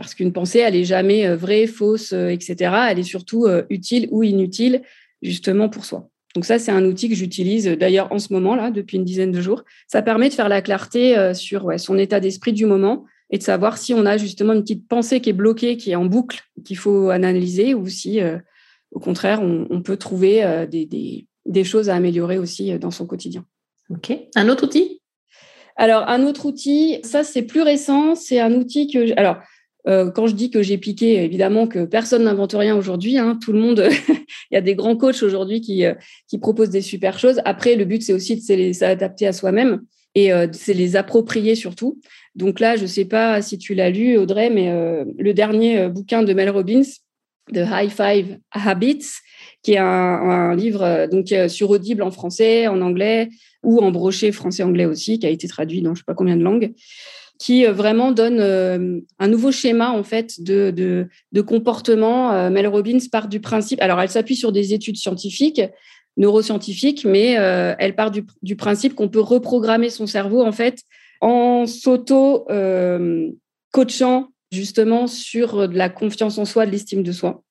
parce 0.00 0.14
qu'une 0.14 0.32
pensée, 0.32 0.60
elle 0.60 0.76
est 0.76 0.84
jamais 0.84 1.26
euh, 1.26 1.36
vraie, 1.36 1.66
fausse, 1.66 2.14
euh, 2.14 2.28
etc. 2.28 2.72
Elle 2.90 2.98
est 2.98 3.02
surtout 3.02 3.44
euh, 3.44 3.64
utile 3.68 4.08
ou 4.10 4.22
inutile, 4.22 4.80
justement 5.20 5.68
pour 5.68 5.84
soi. 5.84 6.08
Donc 6.34 6.46
ça, 6.46 6.58
c'est 6.58 6.70
un 6.70 6.86
outil 6.86 7.10
que 7.10 7.14
j'utilise 7.14 7.66
d'ailleurs 7.66 8.10
en 8.10 8.18
ce 8.18 8.32
moment, 8.32 8.54
là, 8.54 8.70
depuis 8.70 8.96
une 8.96 9.04
dizaine 9.04 9.30
de 9.30 9.42
jours. 9.42 9.62
Ça 9.88 10.00
permet 10.00 10.30
de 10.30 10.34
faire 10.34 10.48
la 10.48 10.62
clarté 10.62 11.34
sur 11.34 11.68
son 11.78 11.98
état 11.98 12.20
d'esprit 12.20 12.52
du 12.52 12.66
moment 12.66 13.04
et 13.30 13.38
de 13.38 13.42
savoir 13.42 13.78
si 13.78 13.94
on 13.94 14.06
a 14.06 14.16
justement 14.16 14.52
une 14.52 14.62
petite 14.62 14.88
pensée 14.88 15.20
qui 15.20 15.30
est 15.30 15.34
bloquée, 15.34 15.76
qui 15.76 15.92
est 15.92 15.96
en 15.96 16.04
boucle, 16.04 16.40
qu'il 16.64 16.76
faut 16.76 17.10
analyser, 17.10 17.74
ou 17.74 17.86
si, 17.86 18.20
au 18.90 18.98
contraire, 18.98 19.40
on, 19.42 19.82
peut 19.82 19.96
trouver 19.96 20.66
des, 20.68 21.26
des, 21.46 21.64
choses 21.64 21.88
à 21.88 21.94
améliorer 21.94 22.38
aussi 22.38 22.76
dans 22.78 22.90
son 22.90 23.06
quotidien. 23.06 23.44
OK. 23.90 24.12
Un 24.34 24.48
autre 24.48 24.64
outil? 24.64 25.00
Alors, 25.76 26.08
un 26.08 26.24
autre 26.26 26.46
outil, 26.46 26.98
ça, 27.04 27.24
c'est 27.24 27.42
plus 27.42 27.62
récent. 27.62 28.14
C'est 28.14 28.40
un 28.40 28.52
outil 28.52 28.90
que... 28.90 29.16
Alors, 29.18 29.38
euh, 29.88 30.10
quand 30.10 30.26
je 30.26 30.34
dis 30.34 30.50
que 30.50 30.62
j'ai 30.62 30.78
piqué, 30.78 31.24
évidemment 31.24 31.66
que 31.66 31.84
personne 31.84 32.24
n'invente 32.24 32.52
rien 32.52 32.76
aujourd'hui. 32.76 33.18
Hein, 33.18 33.38
tout 33.42 33.52
le 33.52 33.60
monde, 33.60 33.88
il 34.08 34.54
y 34.54 34.56
a 34.56 34.60
des 34.60 34.74
grands 34.74 34.96
coachs 34.96 35.22
aujourd'hui 35.22 35.60
qui, 35.60 35.84
euh, 35.86 35.94
qui 36.28 36.38
proposent 36.38 36.70
des 36.70 36.82
super 36.82 37.18
choses. 37.18 37.40
Après, 37.44 37.76
le 37.76 37.84
but, 37.84 38.02
c'est 38.02 38.12
aussi 38.12 38.36
de 38.36 38.54
les 38.54 38.82
adapter 38.82 39.26
à 39.26 39.32
soi-même 39.32 39.80
et 40.14 40.32
euh, 40.32 40.48
c'est 40.52 40.74
les 40.74 40.96
approprier 40.96 41.54
surtout. 41.54 42.00
Donc 42.40 42.58
là, 42.58 42.76
je 42.76 42.82
ne 42.82 42.86
sais 42.86 43.04
pas 43.04 43.40
si 43.42 43.58
tu 43.58 43.74
l'as 43.74 43.90
lu, 43.90 44.16
Audrey, 44.16 44.50
mais 44.50 45.04
le 45.18 45.34
dernier 45.34 45.88
bouquin 45.88 46.22
de 46.22 46.32
Mel 46.32 46.50
Robbins, 46.50 46.82
The 47.52 47.64
High 47.70 47.90
Five 47.90 48.38
Habits, 48.50 49.06
qui 49.62 49.74
est 49.74 49.78
un, 49.78 50.54
livre 50.56 51.06
donc 51.10 51.32
sur 51.48 51.70
Audible 51.70 52.02
en 52.02 52.10
français, 52.10 52.66
en 52.66 52.80
anglais 52.80 53.28
ou 53.62 53.78
en 53.80 53.90
brochet 53.90 54.32
français-anglais 54.32 54.86
aussi, 54.86 55.18
qui 55.18 55.26
a 55.26 55.30
été 55.30 55.46
traduit 55.46 55.82
dans 55.82 55.90
je 55.90 56.00
ne 56.00 56.02
sais 56.02 56.04
pas 56.06 56.14
combien 56.14 56.36
de 56.36 56.42
langues 56.42 56.72
qui 57.40 57.66
euh, 57.66 57.72
vraiment 57.72 58.12
donne 58.12 58.38
euh, 58.38 59.00
un 59.18 59.26
nouveau 59.26 59.50
schéma 59.50 59.90
en 59.90 60.04
fait 60.04 60.40
de, 60.40 61.08
comportement. 61.46 62.32
Euh, 62.32 62.50
Mel 62.50 62.68
Robbins 62.68 62.98
part 63.10 63.26
du 63.26 63.40
principe, 63.40 63.80
alors 63.80 64.00
elle 64.00 64.10
s'appuie 64.10 64.36
sur 64.36 64.52
des 64.52 64.74
études 64.74 64.96
scientifiques, 64.96 65.62
neuroscientifiques, 66.16 67.04
mais 67.04 67.30
elle 67.78 67.94
part 67.94 68.10
du 68.10 68.56
principe 68.56 68.94
qu'on 68.94 69.08
peut 69.08 69.20
reprogrammer 69.20 69.88
son 69.88 70.06
cerveau 70.06 70.42
en 70.42 70.52
fait 70.52 70.82
en 71.20 71.66
s'auto 71.66 72.46
coachant 73.72 74.28
justement 74.52 75.06
sur 75.06 75.68
de 75.68 75.76
la 75.76 75.88
confiance 75.88 76.38
en 76.38 76.44
soi, 76.44 76.66
de 76.66 76.72
l'estime 76.72 77.02
de 77.02 77.12
soi. 77.12 77.42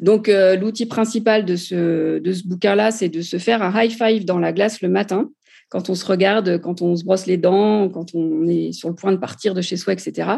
Donc, 0.00 0.28
l'outil 0.28 0.86
principal 0.86 1.44
de 1.44 1.56
ce, 1.56 2.18
de 2.18 2.32
ce 2.32 2.46
bouquin-là, 2.46 2.90
c'est 2.90 3.08
de 3.08 3.20
se 3.20 3.38
faire 3.38 3.62
un 3.62 3.82
high 3.82 3.90
five 3.90 4.24
dans 4.24 4.38
la 4.38 4.52
glace 4.52 4.82
le 4.82 4.88
matin 4.88 5.30
quand 5.72 5.88
on 5.88 5.94
se 5.94 6.04
regarde, 6.04 6.60
quand 6.60 6.82
on 6.82 6.94
se 6.96 7.02
brosse 7.02 7.24
les 7.24 7.38
dents, 7.38 7.88
quand 7.88 8.14
on 8.14 8.46
est 8.46 8.72
sur 8.72 8.90
le 8.90 8.94
point 8.94 9.10
de 9.10 9.16
partir 9.16 9.54
de 9.54 9.62
chez 9.62 9.78
soi, 9.78 9.94
etc. 9.94 10.28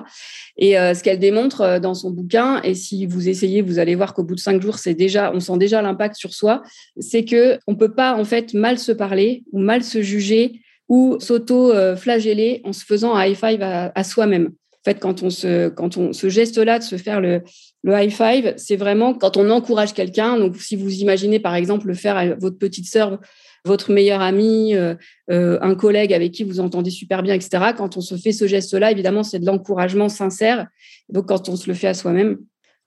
Et 0.56 0.78
euh, 0.78 0.94
ce 0.94 1.02
qu'elle 1.02 1.18
démontre 1.18 1.60
euh, 1.62 1.80
dans 1.80 1.94
son 1.94 2.12
bouquin, 2.12 2.62
et 2.62 2.76
si 2.76 3.04
vous 3.04 3.28
essayez, 3.28 3.60
vous 3.60 3.80
allez 3.80 3.96
voir 3.96 4.14
qu'au 4.14 4.22
bout 4.22 4.36
de 4.36 4.40
cinq 4.40 4.62
jours, 4.62 4.78
c'est 4.78 4.94
déjà, 4.94 5.32
on 5.34 5.40
sent 5.40 5.58
déjà 5.58 5.82
l'impact 5.82 6.14
sur 6.14 6.32
soi, 6.32 6.62
c'est 7.00 7.24
que 7.24 7.58
on 7.66 7.74
peut 7.74 7.92
pas 7.92 8.14
en 8.14 8.24
fait 8.24 8.54
mal 8.54 8.78
se 8.78 8.92
parler 8.92 9.42
ou 9.50 9.58
mal 9.58 9.82
se 9.82 10.02
juger 10.02 10.60
ou 10.88 11.16
s'auto-flageller 11.18 12.60
en 12.64 12.72
se 12.72 12.84
faisant 12.84 13.14
un 13.14 13.24
high 13.24 13.36
five 13.36 13.62
à, 13.62 14.04
soi-même. 14.04 14.48
En 14.48 14.84
fait, 14.84 14.98
quand 15.00 15.22
on 15.22 15.30
se, 15.30 15.68
quand 15.68 15.96
on, 15.96 16.12
ce 16.12 16.28
geste-là 16.28 16.78
de 16.78 16.84
se 16.84 16.96
faire 16.96 17.20
le, 17.20 17.42
le 17.82 17.94
high 17.94 18.10
five, 18.10 18.54
c'est 18.58 18.76
vraiment 18.76 19.14
quand 19.14 19.36
on 19.36 19.48
encourage 19.50 19.94
quelqu'un. 19.94 20.38
Donc, 20.38 20.56
si 20.56 20.76
vous 20.76 20.92
imaginez 20.96 21.40
par 21.40 21.54
exemple 21.54 21.86
le 21.86 21.94
faire 21.94 22.16
à 22.16 22.26
votre 22.34 22.58
petite 22.58 22.86
sœur 22.86 23.18
votre 23.64 23.92
meilleur 23.92 24.20
ami, 24.20 24.74
euh, 24.74 24.94
euh, 25.30 25.58
un 25.62 25.74
collègue 25.74 26.12
avec 26.12 26.32
qui 26.32 26.44
vous 26.44 26.60
entendez 26.60 26.90
super 26.90 27.22
bien, 27.22 27.34
etc. 27.34 27.72
Quand 27.76 27.96
on 27.96 28.00
se 28.00 28.16
fait 28.16 28.32
ce 28.32 28.46
geste-là, 28.46 28.90
évidemment, 28.90 29.22
c'est 29.22 29.38
de 29.38 29.46
l'encouragement 29.46 30.08
sincère. 30.08 30.66
Donc, 31.08 31.26
quand 31.26 31.48
on 31.48 31.56
se 31.56 31.66
le 31.66 31.74
fait 31.74 31.88
à 31.88 31.94
soi-même, 31.94 32.38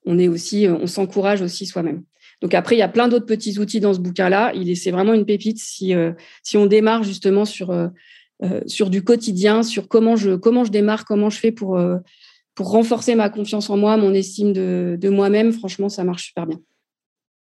on 0.06 0.20
est 0.20 0.28
aussi, 0.28 0.68
on 0.70 0.88
s'encourage 0.88 1.42
aussi 1.42 1.66
soi-même. 1.66 2.04
Donc 2.42 2.54
après, 2.54 2.76
il 2.76 2.80
y 2.80 2.84
a 2.84 2.88
plein 2.88 3.08
d'autres 3.08 3.26
petits 3.26 3.60
outils 3.60 3.80
dans 3.80 3.94
ce 3.94 4.00
bouquin-là. 4.00 4.52
Il 4.56 4.76
c'est 4.78 4.92
vraiment 4.92 5.14
une 5.14 5.26
pépite 5.26 5.60
si 5.60 5.94
si 6.44 6.58
on 6.58 6.66
démarre 6.66 7.04
justement 7.04 7.46
sur 7.46 7.74
sur 8.68 8.90
du 8.90 9.04
quotidien, 9.04 9.64
sur 9.64 9.88
comment 9.88 10.16
je 10.16 10.36
comment 10.36 10.64
je 10.64 10.72
démarre, 10.72 11.06
comment 11.06 11.30
je 11.30 11.40
fais 11.40 11.52
pour 11.52 11.80
pour 12.58 12.72
renforcer 12.72 13.14
ma 13.16 13.30
confiance 13.30 13.70
en 13.70 13.78
moi, 13.78 13.98
mon 13.98 14.14
estime 14.16 14.52
de, 14.52 14.98
de 15.00 15.10
moi-même. 15.10 15.54
Franchement, 15.54 15.90
ça 15.90 16.04
marche 16.04 16.26
super 16.26 16.48
bien. 16.48 16.58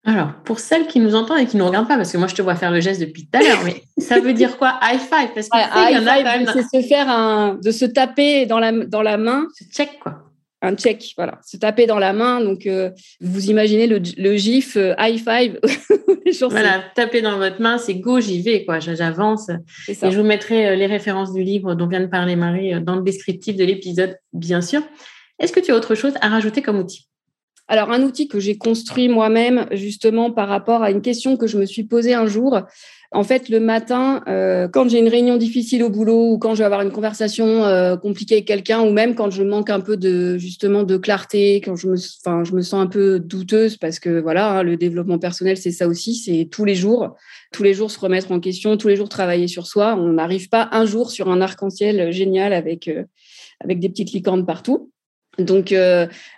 Alors, 0.04 0.34
pour 0.44 0.60
celles 0.60 0.86
qui 0.86 1.00
nous 1.00 1.16
entendent 1.16 1.40
et 1.40 1.46
qui 1.46 1.56
ne 1.56 1.62
nous 1.62 1.66
regardent 1.66 1.88
pas, 1.88 1.96
parce 1.96 2.12
que 2.12 2.18
moi 2.18 2.28
je 2.28 2.34
te 2.36 2.42
vois 2.42 2.54
faire 2.54 2.70
le 2.70 2.80
geste 2.80 3.00
depuis 3.00 3.26
tout 3.26 3.38
à 3.38 3.42
l'heure, 3.42 3.58
mais 3.64 3.82
ça 3.98 4.20
veut 4.20 4.34
dire 4.34 4.56
quoi? 4.56 4.78
High 4.80 5.00
five 5.00 5.30
Parce 5.34 5.48
que 5.48 5.56
y 5.56 5.98
en 5.98 6.06
a 6.06 6.52
C'est 6.52 6.82
se 6.82 6.86
faire 6.86 7.08
un, 7.08 7.58
de 7.60 7.70
se 7.72 7.84
taper 7.86 8.46
dans 8.46 8.60
la, 8.60 8.70
dans 8.70 9.02
la 9.02 9.16
main. 9.16 9.46
Check 9.72 9.98
quoi. 10.00 10.25
Un 10.66 10.74
check, 10.74 11.12
voilà. 11.16 11.38
Se 11.46 11.56
taper 11.56 11.86
dans 11.86 12.00
la 12.00 12.12
main. 12.12 12.40
Donc, 12.40 12.66
euh, 12.66 12.90
vous 13.20 13.50
imaginez 13.50 13.86
le, 13.86 14.00
le 14.16 14.36
gif 14.36 14.76
euh, 14.76 14.94
high 14.98 15.16
five. 15.16 15.60
voilà, 16.50 16.82
taper 16.96 17.22
dans 17.22 17.38
votre 17.38 17.62
main, 17.62 17.78
c'est 17.78 17.94
go, 17.94 18.18
j'y 18.18 18.42
vais, 18.42 18.64
quoi. 18.64 18.80
J'avance. 18.80 19.48
Et 19.88 19.94
je 19.94 20.18
vous 20.18 20.26
mettrai 20.26 20.66
euh, 20.66 20.74
les 20.74 20.86
références 20.86 21.32
du 21.32 21.44
livre 21.44 21.74
dont 21.74 21.86
vient 21.86 22.00
de 22.00 22.06
parler 22.06 22.34
Marie 22.34 22.80
dans 22.82 22.96
le 22.96 23.02
descriptif 23.02 23.54
de 23.54 23.64
l'épisode, 23.64 24.18
bien 24.32 24.60
sûr. 24.60 24.82
Est-ce 25.38 25.52
que 25.52 25.60
tu 25.60 25.70
as 25.70 25.76
autre 25.76 25.94
chose 25.94 26.14
à 26.20 26.28
rajouter 26.28 26.62
comme 26.62 26.80
outil? 26.80 27.06
Alors, 27.68 27.92
un 27.92 28.02
outil 28.02 28.26
que 28.26 28.40
j'ai 28.40 28.58
construit 28.58 29.08
moi-même, 29.08 29.66
justement, 29.70 30.32
par 30.32 30.48
rapport 30.48 30.82
à 30.82 30.90
une 30.90 31.02
question 31.02 31.36
que 31.36 31.46
je 31.46 31.58
me 31.58 31.66
suis 31.66 31.84
posée 31.84 32.14
un 32.14 32.26
jour. 32.26 32.60
En 33.16 33.24
fait, 33.24 33.48
le 33.48 33.60
matin, 33.60 34.22
euh, 34.28 34.68
quand 34.68 34.90
j'ai 34.90 34.98
une 34.98 35.08
réunion 35.08 35.38
difficile 35.38 35.82
au 35.82 35.88
boulot 35.88 36.32
ou 36.32 36.38
quand 36.38 36.54
je 36.54 36.58
vais 36.58 36.66
avoir 36.66 36.82
une 36.82 36.92
conversation 36.92 37.64
euh, 37.64 37.96
compliquée 37.96 38.34
avec 38.34 38.46
quelqu'un 38.46 38.82
ou 38.82 38.92
même 38.92 39.14
quand 39.14 39.30
je 39.30 39.42
manque 39.42 39.70
un 39.70 39.80
peu 39.80 39.96
de, 39.96 40.36
justement, 40.36 40.82
de 40.82 40.98
clarté, 40.98 41.62
quand 41.64 41.76
je 41.76 41.88
me, 41.88 41.96
sens 41.96 42.74
un 42.74 42.86
peu 42.86 43.18
douteuse 43.18 43.78
parce 43.78 44.00
que, 44.00 44.20
voilà, 44.20 44.58
hein, 44.58 44.62
le 44.62 44.76
développement 44.76 45.18
personnel, 45.18 45.56
c'est 45.56 45.70
ça 45.70 45.88
aussi, 45.88 46.14
c'est 46.14 46.46
tous 46.50 46.66
les 46.66 46.74
jours, 46.74 47.16
tous 47.52 47.62
les 47.62 47.72
jours 47.72 47.90
se 47.90 47.98
remettre 47.98 48.32
en 48.32 48.38
question, 48.38 48.76
tous 48.76 48.88
les 48.88 48.96
jours 48.96 49.08
travailler 49.08 49.48
sur 49.48 49.66
soi. 49.66 49.96
On 49.98 50.12
n'arrive 50.12 50.50
pas 50.50 50.68
un 50.72 50.84
jour 50.84 51.10
sur 51.10 51.30
un 51.30 51.40
arc-en-ciel 51.40 52.12
génial 52.12 52.52
avec, 52.52 52.86
euh, 52.86 53.04
avec 53.64 53.80
des 53.80 53.88
petites 53.88 54.12
licornes 54.12 54.44
partout. 54.44 54.92
Donc, 55.38 55.74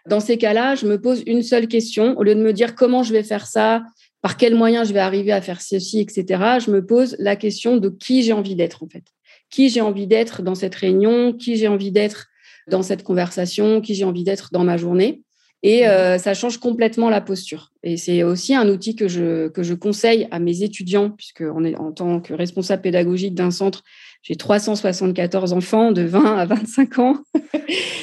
dans 0.06 0.18
ces 0.18 0.38
cas-là, 0.38 0.74
je 0.74 0.84
me 0.84 1.00
pose 1.00 1.22
une 1.26 1.44
seule 1.44 1.68
question. 1.68 2.18
Au 2.18 2.24
lieu 2.24 2.34
de 2.34 2.42
me 2.42 2.52
dire 2.52 2.74
comment 2.74 3.04
je 3.04 3.12
vais 3.12 3.22
faire 3.22 3.46
ça, 3.46 3.84
par 4.20 4.36
quels 4.36 4.54
moyens 4.54 4.88
je 4.88 4.92
vais 4.92 5.00
arriver 5.00 5.32
à 5.32 5.40
faire 5.40 5.60
ceci, 5.60 6.00
etc., 6.00 6.24
je 6.64 6.70
me 6.70 6.84
pose 6.84 7.16
la 7.18 7.36
question 7.36 7.76
de 7.76 7.88
qui 7.88 8.22
j'ai 8.22 8.32
envie 8.32 8.56
d'être, 8.56 8.82
en 8.82 8.88
fait. 8.88 9.04
Qui 9.50 9.68
j'ai 9.68 9.80
envie 9.80 10.06
d'être 10.06 10.42
dans 10.42 10.54
cette 10.54 10.74
réunion, 10.74 11.32
qui 11.32 11.56
j'ai 11.56 11.68
envie 11.68 11.92
d'être 11.92 12.26
dans 12.68 12.82
cette 12.82 13.02
conversation, 13.02 13.80
qui 13.80 13.94
j'ai 13.94 14.04
envie 14.04 14.24
d'être 14.24 14.50
dans 14.52 14.64
ma 14.64 14.76
journée. 14.76 15.22
Et 15.62 15.82
mmh. 15.82 15.86
euh, 15.86 16.18
ça 16.18 16.34
change 16.34 16.58
complètement 16.58 17.10
la 17.10 17.20
posture. 17.20 17.70
Et 17.82 17.96
c'est 17.96 18.22
aussi 18.22 18.54
un 18.54 18.68
outil 18.68 18.94
que 18.94 19.08
je, 19.08 19.48
que 19.48 19.62
je 19.62 19.74
conseille 19.74 20.28
à 20.30 20.38
mes 20.38 20.62
étudiants, 20.62 21.10
puisque 21.10 21.42
on 21.42 21.64
est, 21.64 21.76
en 21.76 21.92
tant 21.92 22.20
que 22.20 22.34
responsable 22.34 22.82
pédagogique 22.82 23.34
d'un 23.34 23.50
centre, 23.50 23.82
j'ai 24.22 24.36
374 24.36 25.52
enfants 25.52 25.92
de 25.92 26.02
20 26.02 26.36
à 26.36 26.44
25 26.44 26.98
ans. 26.98 27.16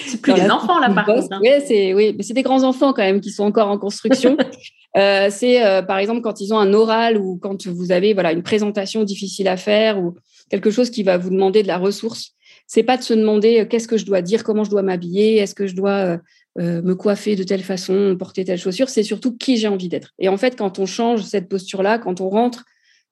C'est 0.07 0.21
plus 0.21 0.33
des 0.33 0.49
enfants 0.49 0.79
là 0.79 0.89
par 0.89 1.05
contre. 1.05 1.27
Hein. 1.31 1.41
c'est 1.65 1.93
oui, 1.93 2.13
mais 2.17 2.23
c'est 2.23 2.33
des 2.33 2.43
grands 2.43 2.63
enfants 2.63 2.93
quand 2.93 3.03
même 3.03 3.21
qui 3.21 3.31
sont 3.31 3.43
encore 3.43 3.69
en 3.69 3.77
construction. 3.77 4.37
euh, 4.97 5.27
c'est 5.29 5.65
euh, 5.65 5.81
par 5.81 5.97
exemple 5.97 6.21
quand 6.21 6.39
ils 6.39 6.53
ont 6.53 6.59
un 6.59 6.73
oral 6.73 7.17
ou 7.17 7.37
quand 7.37 7.67
vous 7.67 7.91
avez 7.91 8.13
voilà 8.13 8.31
une 8.31 8.43
présentation 8.43 9.03
difficile 9.03 9.47
à 9.47 9.57
faire 9.57 9.99
ou 9.99 10.15
quelque 10.49 10.71
chose 10.71 10.89
qui 10.89 11.03
va 11.03 11.17
vous 11.17 11.29
demander 11.29 11.63
de 11.63 11.67
la 11.67 11.77
ressource. 11.77 12.31
C'est 12.67 12.83
pas 12.83 12.97
de 12.97 13.03
se 13.03 13.13
demander 13.13 13.61
euh, 13.61 13.65
qu'est-ce 13.65 13.87
que 13.87 13.97
je 13.97 14.05
dois 14.05 14.21
dire, 14.21 14.43
comment 14.43 14.63
je 14.63 14.69
dois 14.69 14.83
m'habiller, 14.83 15.37
est-ce 15.37 15.55
que 15.55 15.67
je 15.67 15.75
dois 15.75 16.19
me 16.57 16.93
coiffer 16.93 17.35
de 17.35 17.43
telle 17.43 17.63
façon, 17.63 18.15
porter 18.17 18.45
telle 18.45 18.57
chaussure, 18.57 18.87
c'est 18.87 19.03
surtout 19.03 19.35
qui 19.35 19.57
j'ai 19.57 19.67
envie 19.67 19.89
d'être. 19.89 20.13
Et 20.19 20.29
en 20.29 20.37
fait, 20.37 20.55
quand 20.57 20.79
on 20.79 20.85
change 20.85 21.23
cette 21.23 21.49
posture-là, 21.49 21.99
quand 21.99 22.21
on 22.21 22.29
rentre 22.29 22.63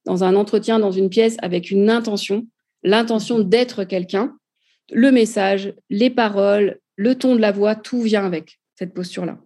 dans 0.06 0.24
un 0.24 0.36
entretien, 0.36 0.80
dans 0.80 0.92
une 0.92 1.10
pièce 1.10 1.36
avec 1.42 1.70
une 1.70 1.90
intention, 1.90 2.48
l'intention 2.84 3.40
d'être 3.40 3.84
quelqu'un, 3.84 4.34
le 4.94 5.12
message, 5.12 5.74
les 5.90 6.10
paroles, 6.10 6.80
le 6.96 7.16
ton 7.16 7.36
de 7.36 7.42
la 7.42 7.52
voix, 7.52 7.75
tout 7.75 8.02
vient 8.02 8.25
avec 8.25 8.60
cette 8.75 8.94
posture-là. 8.94 9.38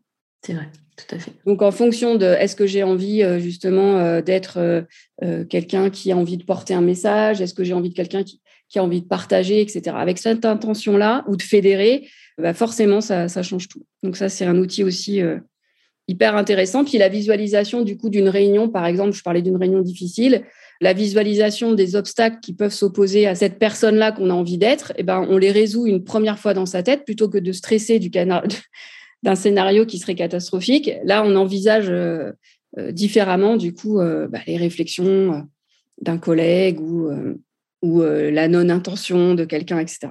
C'est 0.42 0.54
vrai, 0.54 0.68
tout 0.96 1.16
à 1.16 1.20
fait. 1.20 1.32
Donc 1.46 1.62
en 1.62 1.72
fonction 1.72 2.16
de 2.16 2.26
est-ce 2.26 2.56
que 2.56 2.68
j'ai 2.68 2.84
envie 2.84 3.24
euh, 3.24 3.40
justement 3.40 3.98
euh, 3.98 4.22
d'être 4.22 4.86
quelqu'un 5.50 5.90
qui 5.90 6.12
a 6.12 6.18
envie 6.18 6.38
de 6.38 6.44
porter 6.44 6.74
un 6.74 6.82
message, 6.82 7.42
est-ce 7.42 7.54
que 7.54 7.64
j'ai 7.64 7.74
envie 7.74 7.90
de 7.90 7.96
quelqu'un 7.96 8.24
qui, 8.24 8.40
a 8.76 8.84
envie 8.84 9.02
de 9.02 9.08
partager, 9.08 9.62
etc. 9.62 9.96
Avec 9.98 10.18
cette 10.18 10.46
intention-là 10.46 11.24
ou 11.28 11.38
de 11.38 11.42
fédérer, 11.42 12.08
bah 12.38 12.54
forcément, 12.54 13.02
ça, 13.02 13.28
change 13.42 13.68
tout. 13.68 13.84
Donc 14.04 14.16
ça, 14.18 14.30
c'est 14.30 14.46
un 14.46 14.58
outil 14.58 14.84
aussi 14.84 15.22
euh, 15.22 15.38
hyper 16.08 16.36
intéressant. 16.36 16.86
Puis 16.86 16.98
la 16.98 17.10
visualisation 17.10 17.82
du 17.82 17.98
coup 17.98 18.10
d'une 18.10 18.30
réunion, 18.30 18.70
par 18.70 18.86
exemple, 18.86 19.14
je 19.14 19.24
parlais 19.24 19.42
d'une 19.42 19.56
réunion 19.56 19.82
difficile, 19.82 20.44
la 20.80 20.94
visualisation 20.94 21.74
des 21.74 21.96
obstacles 21.96 22.40
qui 22.42 22.54
peuvent 22.54 22.74
s'opposer 22.74 23.26
à 23.26 23.34
cette 23.34 23.58
personne-là 23.58 24.12
qu'on 24.12 24.30
a 24.30 24.34
envie 24.34 24.60
d'être, 24.60 24.94
eh 24.98 25.04
ben, 25.04 25.26
on 25.28 25.38
les 25.38 25.52
résout 25.52 25.88
une 25.88 26.04
première 26.04 26.38
fois 26.38 26.54
dans 26.54 26.68
sa 26.68 26.84
tête 26.84 27.04
plutôt 27.04 27.30
que 27.30 27.40
de 27.40 27.52
stresser 27.52 27.98
du 28.00 28.12
d'un 29.24 29.36
scénario 29.36 29.86
qui 29.86 29.98
serait 29.98 30.16
catastrophique. 30.16 30.92
Là, 31.04 31.24
on 31.26 31.36
envisage 31.36 31.90
euh, 31.90 32.32
euh, 32.78 32.92
différemment 32.92 33.58
du 33.58 33.74
coup 33.74 33.98
bah, 33.98 34.40
les 34.46 34.58
réflexions 34.58 35.48
d'un 36.02 36.18
collègue 36.18 36.80
ou, 36.80 37.10
ou 37.82 38.02
la 38.02 38.48
non-intention 38.48 39.34
de 39.34 39.46
quelqu'un, 39.46 39.80
etc. 39.80 40.10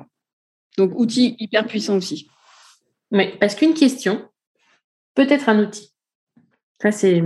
Donc, 0.76 0.98
outil 0.98 1.36
hyper 1.38 1.66
puissant 1.66 1.96
aussi. 1.96 2.28
Mais 3.10 3.34
parce 3.40 3.54
qu'une 3.54 3.74
question 3.74 4.28
peut 5.14 5.26
être 5.28 5.48
un 5.48 5.60
outil. 5.60 5.92
Ça, 6.80 6.92
c'est. 6.92 7.22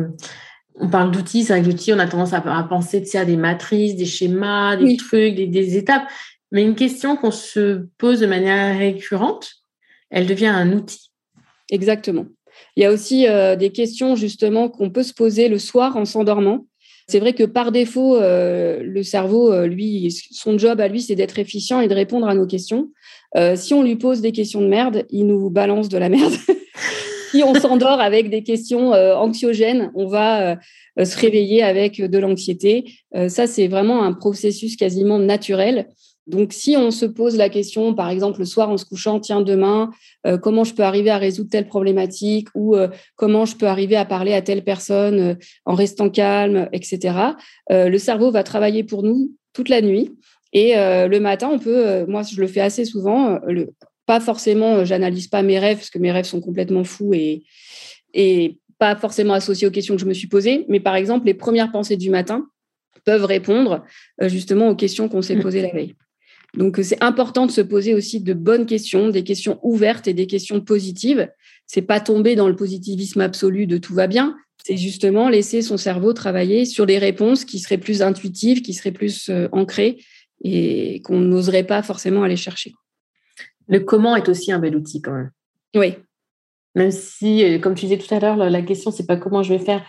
On 0.77 0.89
parle 0.89 1.11
d'outils, 1.11 1.45
c'est 1.45 1.53
vrai 1.53 1.63
que 1.63 1.67
l'outil, 1.67 1.93
on 1.93 1.99
a 1.99 2.07
tendance 2.07 2.33
à, 2.33 2.41
penser 2.41 3.05
à 3.15 3.25
des 3.25 3.37
matrices, 3.37 3.97
des 3.97 4.07
schémas, 4.07 4.77
des 4.77 4.97
trucs, 4.97 5.35
des, 5.35 5.77
étapes. 5.77 6.09
Mais 6.53 6.63
une 6.63 6.77
question 6.77 7.17
qu'on 7.17 7.33
se 7.33 7.87
pose 7.99 8.21
de 8.21 8.27
manière 8.27 8.79
récurrente, 8.79 9.51
elle 10.09 10.27
devient 10.27 10.47
un 10.47 10.73
outil. 10.73 11.10
Exactement. 11.71 12.27
Il 12.77 12.83
y 12.83 12.87
a 12.87 12.93
aussi 12.93 13.27
euh, 13.27 13.57
des 13.57 13.71
questions 13.71 14.17
justement 14.17 14.69
qu'on 14.69 14.91
peut 14.91 15.03
se 15.03 15.15
poser 15.15 15.49
le 15.49 15.59
soir 15.59 15.97
en 15.97 16.05
s'endormant. 16.05 16.67
C'est 17.09 17.19
vrai 17.19 17.33
que 17.33 17.45
par 17.45 17.73
défaut, 17.73 18.17
euh, 18.17 18.81
le 18.83 19.03
cerveau, 19.03 19.53
euh, 19.53 19.67
lui, 19.67 20.15
son 20.31 20.59
job 20.59 20.81
à 20.81 20.87
lui, 20.87 21.01
c'est 21.01 21.17
d'être 21.17 21.39
efficient 21.39 21.81
et 21.81 21.89
de 21.89 21.95
répondre 21.95 22.29
à 22.29 22.35
nos 22.35 22.47
questions. 22.47 22.91
Si 23.55 23.75
on 23.75 23.85
lui 23.85 23.95
pose 23.95 24.23
des 24.23 24.33
questions 24.33 24.61
de 24.61 24.67
merde, 24.67 25.07
il 25.09 25.25
nous 25.27 25.51
balance 25.51 25.89
de 25.89 25.99
la 25.99 26.09
merde. 26.09 26.33
si 27.31 27.45
on 27.45 27.55
s'endort 27.55 28.01
avec 28.01 28.29
des 28.29 28.43
questions 28.43 28.91
anxiogènes, 28.91 29.93
on 29.95 30.09
va 30.09 30.57
se 31.01 31.17
réveiller 31.17 31.63
avec 31.63 32.03
de 32.03 32.19
l'anxiété. 32.19 32.87
ça, 33.29 33.47
c'est 33.47 33.69
vraiment 33.69 34.03
un 34.03 34.15
processus 34.15 34.75
quasiment 34.75 35.21
naturel. 35.21 35.87
Donc, 36.31 36.53
si 36.53 36.77
on 36.77 36.91
se 36.91 37.05
pose 37.05 37.37
la 37.37 37.49
question, 37.49 37.95
par 37.95 38.09
exemple, 38.11 38.39
le 38.39 38.45
soir 38.45 38.71
en 38.71 38.77
se 38.77 38.85
couchant, 38.85 39.21
tiens, 39.21 39.41
demain, 39.41 39.91
comment 40.43 40.65
je 40.65 40.75
peux 40.75 40.83
arriver 40.83 41.11
à 41.11 41.19
résoudre 41.19 41.51
telle 41.51 41.67
problématique 41.67 42.49
ou 42.55 42.77
comment 43.17 43.45
je 43.45 43.57
peux 43.57 43.67
arriver 43.67 43.97
à 43.97 44.05
parler 44.05 44.33
à 44.33 44.43
telle 44.43 44.65
personne 44.65 45.37
en 45.65 45.75
restant 45.75 46.11
calme, 46.11 46.69
etc., 46.73 47.15
le 47.71 47.99
cerveau 47.99 48.31
va 48.31 48.43
travailler 48.43 48.85
pour 48.85 49.03
nous 49.03 49.33
toute 49.53 49.69
la 49.69 49.83
nuit 49.83 50.13
et 50.53 50.77
euh, 50.77 51.09
le 51.09 51.21
matin, 51.21 51.49
on 51.53 51.59
peut, 51.59 51.87
euh, 51.87 52.07
moi 52.07 52.23
je 52.23 52.41
le 52.41 52.47
fais 52.47 52.61
assez 52.61 52.85
souvent, 52.85 53.39
euh, 53.49 53.67
pas 54.07 54.21
forcément, 54.21 54.85
j'analyse 54.85 55.29
pas 55.29 55.43
mes 55.43 55.59
rêves 55.59 55.77
parce 55.77 55.91
que 55.91 55.99
mes 55.99 56.11
rêves 56.11 56.25
sont 56.25 56.41
complètement 56.41 56.85
fous 56.85 57.15
et, 57.15 57.45
et 58.15 58.59
pas 58.79 58.97
forcément 58.97 59.35
associés 59.35 59.69
aux 59.69 59.71
questions 59.71 59.95
que 59.95 60.01
je 60.01 60.07
me 60.07 60.15
suis 60.15 60.27
posées, 60.27 60.65
mais 60.69 60.81
par 60.81 60.97
exemple, 60.97 61.27
les 61.27 61.35
premières 61.35 61.71
pensées 61.71 61.97
du 61.97 62.11
matin 62.11 62.49
peuvent 63.05 63.25
répondre 63.25 63.85
justement 64.23 64.69
aux 64.69 64.75
questions 64.75 65.09
qu'on 65.09 65.23
s'est 65.23 65.37
mmh. 65.37 65.43
posées 65.43 65.63
la 65.63 65.71
veille. 65.71 65.95
Donc 66.57 66.79
c'est 66.83 67.03
important 67.03 67.47
de 67.47 67.53
se 67.53 67.61
poser 67.61 67.95
aussi 67.95 68.21
de 68.21 68.35
bonnes 68.35 68.67
questions, 68.67 69.09
des 69.09 69.25
questions 69.25 69.59
ouvertes 69.63 70.09
et 70.09 70.15
des 70.15 70.27
questions 70.27 70.61
positives. 70.61 71.29
C'est 71.67 71.83
pas 71.83 72.01
tomber 72.01 72.35
dans 72.35 72.49
le 72.49 72.57
positivisme 72.57 73.21
absolu 73.21 73.67
de 73.67 73.79
tout 73.79 73.95
va 73.95 74.07
bien, 74.07 74.37
c'est 74.65 74.77
justement 74.77 75.29
laisser 75.29 75.63
son 75.63 75.77
cerveau 75.77 76.13
travailler 76.13 76.65
sur 76.65 76.87
des 76.87 76.99
réponses 76.99 77.45
qui 77.45 77.59
seraient 77.59 77.79
plus 77.79 78.03
intuitives, 78.03 78.63
qui 78.63 78.75
seraient 78.75 78.93
plus 78.93 79.31
ancrées 79.53 80.03
et 80.43 81.01
qu'on 81.03 81.19
n'oserait 81.21 81.65
pas 81.65 81.83
forcément 81.83 82.23
aller 82.23 82.37
chercher. 82.37 82.73
Le 83.69 83.81
comment 83.81 84.17
est 84.17 84.29
aussi 84.29 84.53
un 84.53 84.59
bel 84.59 84.77
outil 84.77 85.01
quand 85.01 85.13
même. 85.13 85.31
Oui. 85.75 85.95
Même 86.75 86.91
si, 86.91 87.45
euh, 87.45 87.59
comme 87.59 87.75
tu 87.75 87.87
disais 87.87 87.99
tout 87.99 88.13
à 88.15 88.21
l'heure, 88.21 88.37
la 88.37 88.63
question, 88.63 88.91
c'est 88.91 89.07
pas 89.07 89.17
comment 89.17 89.43
je 89.43 89.53
vais 89.53 89.65
faire, 89.65 89.85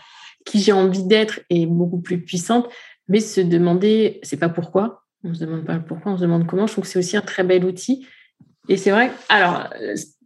qui 0.46 0.60
j'ai 0.60 0.72
envie 0.72 1.03
d'être 1.03 1.41
est 1.50 1.65
beaucoup 1.65 2.00
plus 2.00 2.22
puissante, 2.22 2.68
mais 3.08 3.20
se 3.20 3.41
demander, 3.41 4.20
c'est 4.24 4.38
pas 4.38 4.50
pourquoi, 4.50 5.00
on 5.23 5.29
ne 5.29 5.33
se 5.33 5.39
demande 5.41 5.65
pas 5.65 5.79
pourquoi, 5.79 6.13
on 6.13 6.17
se 6.17 6.21
demande 6.21 6.47
comment. 6.47 6.67
Je 6.67 6.73
trouve 6.73 6.83
que 6.83 6.89
c'est 6.89 6.99
aussi 6.99 7.17
un 7.17 7.21
très 7.21 7.43
bel 7.43 7.65
outil. 7.65 8.05
Et 8.69 8.77
c'est 8.77 8.91
vrai, 8.91 9.11
alors, 9.29 9.69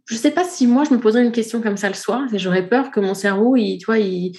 je 0.06 0.14
ne 0.14 0.18
sais 0.18 0.30
pas 0.30 0.44
si 0.44 0.66
moi, 0.66 0.84
je 0.84 0.94
me 0.94 1.00
poserais 1.00 1.24
une 1.24 1.32
question 1.32 1.60
comme 1.60 1.76
ça 1.76 1.88
le 1.88 1.94
soir, 1.94 2.22
j'aurais 2.34 2.68
peur 2.68 2.90
que 2.90 3.00
mon 3.00 3.14
cerveau, 3.14 3.56
il, 3.56 3.78
tu 3.78 3.86
vois, 3.86 3.98
il, 3.98 4.32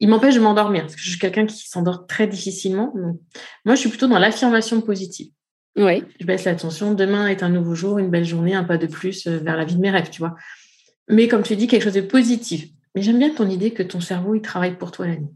il 0.00 0.08
m'empêche 0.08 0.34
de 0.34 0.40
m'endormir 0.40 0.82
parce 0.82 0.96
que 0.96 1.00
je 1.00 1.10
suis 1.10 1.18
quelqu'un 1.18 1.46
qui 1.46 1.68
s'endort 1.68 2.06
très 2.06 2.26
difficilement. 2.26 2.92
moi, 3.64 3.74
je 3.74 3.80
suis 3.80 3.88
plutôt 3.88 4.08
dans 4.08 4.18
l'affirmation 4.18 4.80
positive. 4.80 5.30
Oui. 5.76 6.04
Je 6.20 6.26
baisse 6.26 6.44
l'attention. 6.44 6.94
Demain 6.94 7.26
est 7.28 7.42
un 7.42 7.48
nouveau 7.48 7.74
jour, 7.74 7.98
une 7.98 8.10
belle 8.10 8.24
journée, 8.24 8.54
un 8.54 8.64
pas 8.64 8.78
de 8.78 8.86
plus 8.86 9.26
euh, 9.26 9.38
vers 9.38 9.56
la 9.56 9.64
vie 9.64 9.74
de 9.74 9.80
mes 9.80 9.90
rêves, 9.90 10.10
tu 10.10 10.20
vois. 10.20 10.36
Mais 11.08 11.26
comme 11.28 11.42
tu 11.42 11.56
dis, 11.56 11.66
quelque 11.66 11.82
chose 11.82 11.94
de 11.94 12.00
positif. 12.00 12.68
Mais 12.94 13.02
j'aime 13.02 13.18
bien 13.18 13.30
ton 13.30 13.48
idée 13.48 13.72
que 13.72 13.82
ton 13.82 14.00
cerveau, 14.00 14.34
il 14.34 14.40
travaille 14.40 14.76
pour 14.76 14.92
toi 14.92 15.06
la 15.06 15.16
nuit. 15.16 15.30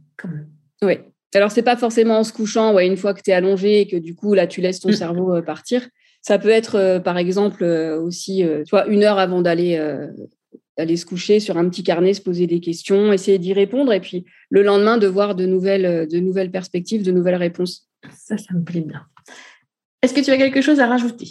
Oui. 0.83 0.99
Alors, 1.35 1.51
c'est 1.51 1.63
pas 1.63 1.77
forcément 1.77 2.19
en 2.19 2.25
se 2.25 2.33
couchant, 2.33 2.75
ouais, 2.75 2.87
une 2.87 2.97
fois 2.97 3.15
que 3.15 3.21
tu 3.23 3.31
es 3.31 3.35
allongé 3.35 3.81
et 3.81 3.87
que 3.87 3.97
du 3.97 4.15
coup, 4.15 4.35
là, 4.35 4.47
tu 4.47 4.61
laisses 4.61 4.81
ton 4.81 4.91
mm. 4.91 4.95
cerveau 4.95 5.35
euh, 5.35 5.43
partir. 5.43 5.87
Ça 6.23 6.39
peut 6.39 6.49
être, 6.49 6.77
euh, 6.77 7.01
par 7.01 7.19
exemple, 7.19 7.65
aussi, 7.65 8.45
tu 8.65 8.71
vois, 8.71 8.87
une 8.87 9.05
heure 9.05 9.19
avant 9.19 9.43
d'aller 9.43 9.79
d'aller 10.77 10.97
se 10.97 11.07
coucher 11.07 11.41
sur 11.41 11.59
un 11.59 11.69
petit 11.69 11.83
carnet, 11.83 12.15
se 12.15 12.21
poser 12.21 12.47
des 12.47 12.61
questions, 12.61 13.13
essayer 13.13 13.41
d'y 13.41 13.53
répondre, 13.53 13.93
et 13.93 13.99
puis 13.99 14.25
le 14.49 14.63
lendemain 14.63 14.97
de 14.97 15.09
voir 15.09 15.35
de 15.35 15.45
nouvelles, 15.45 16.07
de 16.07 16.19
nouvelles 16.21 16.53
perspectives, 16.53 17.03
de 17.03 17.11
nouvelles 17.11 17.35
réponses. 17.35 17.89
Ça, 18.17 18.39
ça 18.39 18.55
me 18.55 18.63
plaît 18.63 18.83
bien. 18.83 19.03
Est-ce 20.03 20.15
que 20.15 20.21
tu 20.21 20.31
as 20.31 20.37
quelque 20.37 20.61
chose 20.61 20.79
à 20.79 20.87
rajouter? 20.87 21.27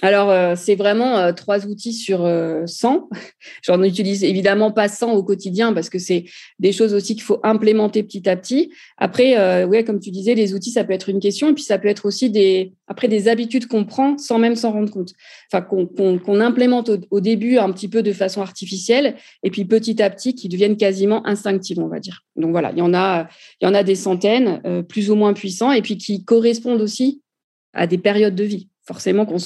Alors, 0.00 0.30
euh, 0.30 0.54
c'est 0.56 0.76
vraiment 0.76 1.18
euh, 1.18 1.32
trois 1.32 1.66
outils 1.66 1.92
sur 1.92 2.18
100. 2.18 2.24
Euh, 2.24 3.16
J'en 3.62 3.82
utilise 3.82 4.22
évidemment 4.22 4.70
pas 4.70 4.88
100 4.88 5.12
au 5.12 5.24
quotidien 5.24 5.72
parce 5.72 5.90
que 5.90 5.98
c'est 5.98 6.24
des 6.58 6.72
choses 6.72 6.94
aussi 6.94 7.14
qu'il 7.14 7.24
faut 7.24 7.40
implémenter 7.42 8.02
petit 8.02 8.28
à 8.28 8.36
petit. 8.36 8.70
Après, 8.96 9.64
ouais, 9.64 9.84
comme 9.84 9.98
tu 9.98 10.10
disais, 10.10 10.34
les 10.34 10.54
outils, 10.54 10.70
ça 10.70 10.84
peut 10.84 10.92
être 10.92 11.08
une 11.08 11.20
question 11.20 11.50
et 11.50 11.54
puis 11.54 11.64
ça 11.64 11.78
peut 11.78 11.88
être 11.88 12.06
aussi 12.06 12.30
des, 12.30 12.74
après, 12.86 13.08
des 13.08 13.28
habitudes 13.28 13.66
qu'on 13.66 13.84
prend 13.84 14.16
sans 14.18 14.38
même 14.38 14.54
s'en 14.54 14.72
rendre 14.72 14.90
compte. 14.90 15.12
Enfin, 15.52 15.62
qu'on 15.62 16.40
implémente 16.40 16.90
au, 17.10 17.20
début 17.20 17.58
un 17.58 17.72
petit 17.72 17.88
peu 17.88 18.02
de 18.02 18.12
façon 18.12 18.40
artificielle 18.40 19.16
et 19.42 19.50
puis 19.50 19.64
petit 19.64 20.00
à 20.02 20.10
petit 20.10 20.34
qui 20.34 20.48
deviennent 20.48 20.76
quasiment 20.76 21.26
instinctives, 21.26 21.80
on 21.80 21.88
va 21.88 21.98
dire. 21.98 22.24
Donc 22.36 22.52
voilà, 22.52 22.70
il 22.72 22.78
y 22.78 22.82
en 22.82 22.94
a, 22.94 23.28
il 23.60 23.66
y 23.66 23.68
en 23.68 23.74
a 23.74 23.82
des 23.82 23.96
centaines, 23.96 24.84
plus 24.88 25.10
ou 25.10 25.16
moins 25.16 25.32
puissants 25.32 25.72
et 25.72 25.82
puis 25.82 25.98
qui 25.98 26.24
correspondent 26.24 26.80
aussi 26.80 27.22
à 27.72 27.86
des 27.86 27.98
périodes 27.98 28.34
de 28.34 28.44
vie 28.44 28.67
forcément 28.88 29.26
qu'on 29.26 29.36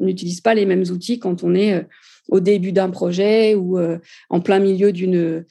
n'utilise 0.00 0.40
pas 0.40 0.54
les 0.54 0.64
mêmes 0.64 0.84
outils 0.90 1.18
quand 1.18 1.42
on 1.42 1.54
est 1.54 1.74
euh, 1.74 1.82
au 2.28 2.38
début 2.38 2.70
d'un 2.70 2.88
projet 2.88 3.56
ou 3.56 3.76
euh, 3.76 3.98
en 4.30 4.40
plein 4.40 4.60
milieu 4.60 4.92
d'une 4.92 5.44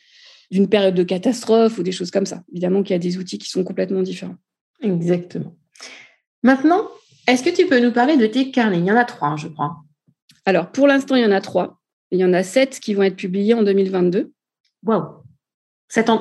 d'une 0.52 0.68
période 0.68 0.96
de 0.96 1.04
catastrophe 1.04 1.78
ou 1.78 1.84
des 1.84 1.94
choses 1.94 2.12
comme 2.12 2.26
ça. 2.26 2.44
Évidemment 2.52 2.84
qu'il 2.84 2.94
y 2.94 2.96
a 2.96 3.00
des 3.00 3.18
outils 3.18 3.38
qui 3.38 3.50
sont 3.50 3.64
complètement 3.64 4.02
différents. 4.02 4.36
Exactement. 4.82 5.56
Maintenant, 6.44 6.90
est-ce 7.26 7.42
que 7.42 7.50
tu 7.50 7.68
peux 7.68 7.80
nous 7.80 7.94
parler 7.94 8.18
de 8.18 8.26
tes 8.26 8.52
carnets? 8.52 8.80
Il 8.80 8.86
y 8.86 8.92
en 8.92 8.98
a 8.98 9.06
trois, 9.06 9.38
je 9.38 9.48
crois. 9.48 9.78
Alors, 10.46 10.70
pour 10.70 10.88
l'instant, 10.88 11.16
il 11.16 11.22
y 11.22 11.26
en 11.26 11.32
a 11.32 11.40
trois. 11.40 11.80
Il 12.12 12.20
y 12.20 12.26
en 12.26 12.34
a 12.34 12.44
sept 12.44 12.82
qui 12.82 12.94
vont 12.94 13.04
être 13.04 13.16
publiés 13.16 13.54
en 13.54 13.64
2022. 13.64 14.34
Waouh 14.84 15.24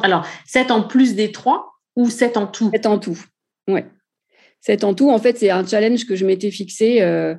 Alors, 0.02 0.24
sept 0.46 0.70
en 0.70 0.82
plus 0.84 1.16
des 1.16 1.32
trois 1.32 1.72
ou 1.96 2.08
sept 2.08 2.36
en 2.36 2.46
tout? 2.46 2.70
Sept 2.72 2.86
en 2.86 3.00
tout, 3.00 3.18
ouais. 3.66 3.86
Sept 4.60 4.84
en 4.84 4.94
tout, 4.94 5.10
en 5.10 5.18
fait, 5.18 5.38
c'est 5.38 5.50
un 5.50 5.66
challenge 5.66 6.06
que 6.06 6.16
je 6.16 6.26
m'étais 6.26 6.50
fixé 6.50 7.00
euh, 7.00 7.34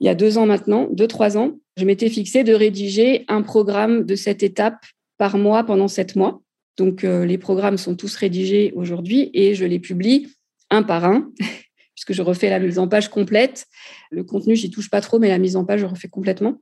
il 0.00 0.06
y 0.06 0.10
a 0.10 0.14
deux 0.14 0.38
ans 0.38 0.46
maintenant, 0.46 0.88
deux, 0.90 1.06
trois 1.06 1.38
ans. 1.38 1.52
Je 1.76 1.84
m'étais 1.84 2.08
fixé 2.08 2.42
de 2.44 2.52
rédiger 2.52 3.24
un 3.28 3.42
programme 3.42 4.04
de 4.04 4.16
sept 4.16 4.42
étapes 4.42 4.84
par 5.18 5.38
mois 5.38 5.64
pendant 5.64 5.88
sept 5.88 6.16
mois. 6.16 6.42
Donc, 6.76 7.04
euh, 7.04 7.24
les 7.24 7.38
programmes 7.38 7.78
sont 7.78 7.94
tous 7.94 8.16
rédigés 8.16 8.72
aujourd'hui 8.74 9.30
et 9.32 9.54
je 9.54 9.64
les 9.64 9.78
publie 9.78 10.34
un 10.70 10.82
par 10.82 11.04
un, 11.04 11.30
puisque 11.94 12.12
je 12.12 12.22
refais 12.22 12.50
la 12.50 12.58
mise 12.58 12.80
en 12.80 12.88
page 12.88 13.08
complète. 13.08 13.66
Le 14.10 14.24
contenu, 14.24 14.56
j'y 14.56 14.70
touche 14.70 14.90
pas 14.90 15.00
trop, 15.00 15.20
mais 15.20 15.28
la 15.28 15.38
mise 15.38 15.54
en 15.54 15.64
page, 15.64 15.80
je 15.80 15.86
refais 15.86 16.08
complètement 16.08 16.60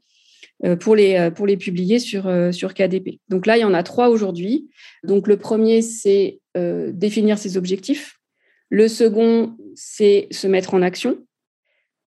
euh, 0.66 0.76
pour 0.76 0.94
les, 0.94 1.30
pour 1.34 1.46
les 1.46 1.56
publier 1.56 1.98
sur, 1.98 2.30
sur 2.52 2.74
KDP. 2.74 3.18
Donc 3.30 3.46
là, 3.46 3.56
il 3.56 3.62
y 3.62 3.64
en 3.64 3.72
a 3.72 3.82
trois 3.82 4.10
aujourd'hui. 4.10 4.68
Donc, 5.04 5.26
le 5.26 5.38
premier, 5.38 5.80
c'est 5.80 6.40
définir 6.54 7.38
ses 7.38 7.56
objectifs. 7.56 8.18
Le 8.68 8.88
second, 8.88 9.56
c'est 9.74 10.28
se 10.30 10.46
mettre 10.46 10.74
en 10.74 10.82
action. 10.82 11.18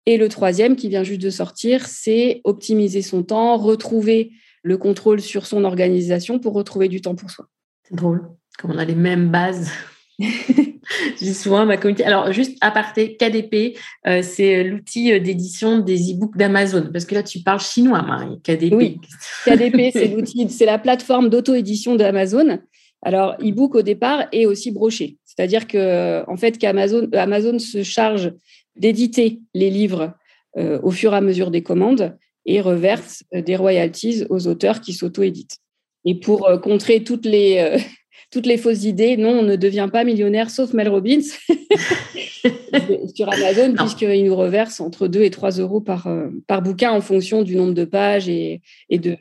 Et 0.06 0.18
le 0.18 0.28
troisième, 0.28 0.76
qui 0.76 0.90
vient 0.90 1.04
juste 1.04 1.22
de 1.22 1.30
sortir, 1.30 1.88
c'est 1.88 2.42
optimiser 2.44 3.02
son 3.02 3.24
temps, 3.24 3.58
retrouver 3.58 4.32
le 4.62 4.78
contrôle 4.78 5.22
sur 5.22 5.46
son 5.46 5.64
organisation 5.64 6.40
pour 6.40 6.54
retrouver 6.54 6.88
du 6.88 7.02
temps 7.02 7.16
pour 7.16 7.32
soi. 7.32 7.48
C'est 7.88 7.96
drôle, 7.96 8.30
comme 8.58 8.72
on 8.72 8.78
a 8.78 8.86
les 8.86 8.96
mêmes 8.96 9.30
bases. 9.30 9.70
je 10.20 11.18
dis 11.18 11.34
souvent 11.34 11.66
ma 11.66 11.78
communauté. 11.78 12.04
Alors, 12.04 12.32
juste 12.32 12.58
à 12.62 12.72
parté, 12.72 13.18
KDP, 13.18 13.78
euh, 14.08 14.22
c'est 14.22 14.64
l'outil 14.64 15.20
d'édition 15.20 15.80
des 15.80 16.14
e-books 16.14 16.38
d'Amazon. 16.38 16.90
Parce 16.92 17.06
que 17.06 17.16
là, 17.16 17.24
tu 17.24 17.40
parles 17.40 17.60
chinois, 17.60 18.02
Marie. 18.02 18.40
KDP. 18.42 18.74
Oui. 18.74 19.00
KDP, 19.46 19.92
c'est 19.92 20.08
l'outil, 20.16 20.50
c'est 20.50 20.66
la 20.66 20.80
plateforme 20.80 21.30
d'auto-édition 21.30 21.96
d'Amazon. 21.96 22.60
Alors, 23.04 23.36
e-book 23.42 23.76
au 23.76 23.82
départ 23.82 24.28
est 24.32 24.46
aussi 24.46 24.72
broché. 24.72 25.18
C'est-à-dire 25.26 25.68
que, 25.68 26.24
en 26.28 26.38
fait, 26.38 26.58
qu'Amazon 26.58 27.10
Amazon 27.14 27.60
se 27.60 27.84
charge 27.84 28.34
d'éditer 28.76 29.42
les 29.54 29.70
livres 29.70 30.14
euh, 30.58 30.80
au 30.84 30.92
fur 30.92 31.14
et 31.14 31.18
à 31.18 31.22
mesure 31.22 31.52
des 31.52 31.64
commandes 31.64 32.18
et 32.46 32.62
reverse 32.62 33.24
des 33.34 33.56
royalties 33.56 34.24
aux 34.30 34.48
auteurs 34.48 34.82
qui 34.82 34.94
s'auto-éditent. 34.94 35.60
Et 36.06 36.16
pour 36.16 36.48
euh, 36.48 36.58
contrer 36.58 37.04
toutes 37.04 37.26
les, 37.26 37.58
euh, 37.58 37.78
toutes 38.32 38.46
les 38.46 38.58
fausses 38.58 38.84
idées, 38.84 39.18
non, 39.18 39.40
on 39.40 39.44
ne 39.44 39.56
devient 39.56 39.90
pas 39.92 40.04
millionnaire 40.04 40.50
sauf 40.50 40.74
Mel 40.74 40.90
Robbins 40.90 41.22
sur 43.16 43.32
Amazon, 43.32 43.74
puisqu'il 43.74 44.26
nous 44.26 44.36
reverse 44.36 44.80
entre 44.80 45.08
2 45.08 45.24
et 45.24 45.30
3 45.30 45.52
euros 45.52 45.82
par, 45.82 46.08
euh, 46.08 46.28
par 46.48 46.62
bouquin 46.62 46.92
en 46.92 47.02
fonction 47.02 47.44
du 47.44 47.56
nombre 47.56 47.74
de 47.74 47.86
pages 47.86 48.30
et, 48.30 48.62
et 48.90 49.00
de 49.00 49.18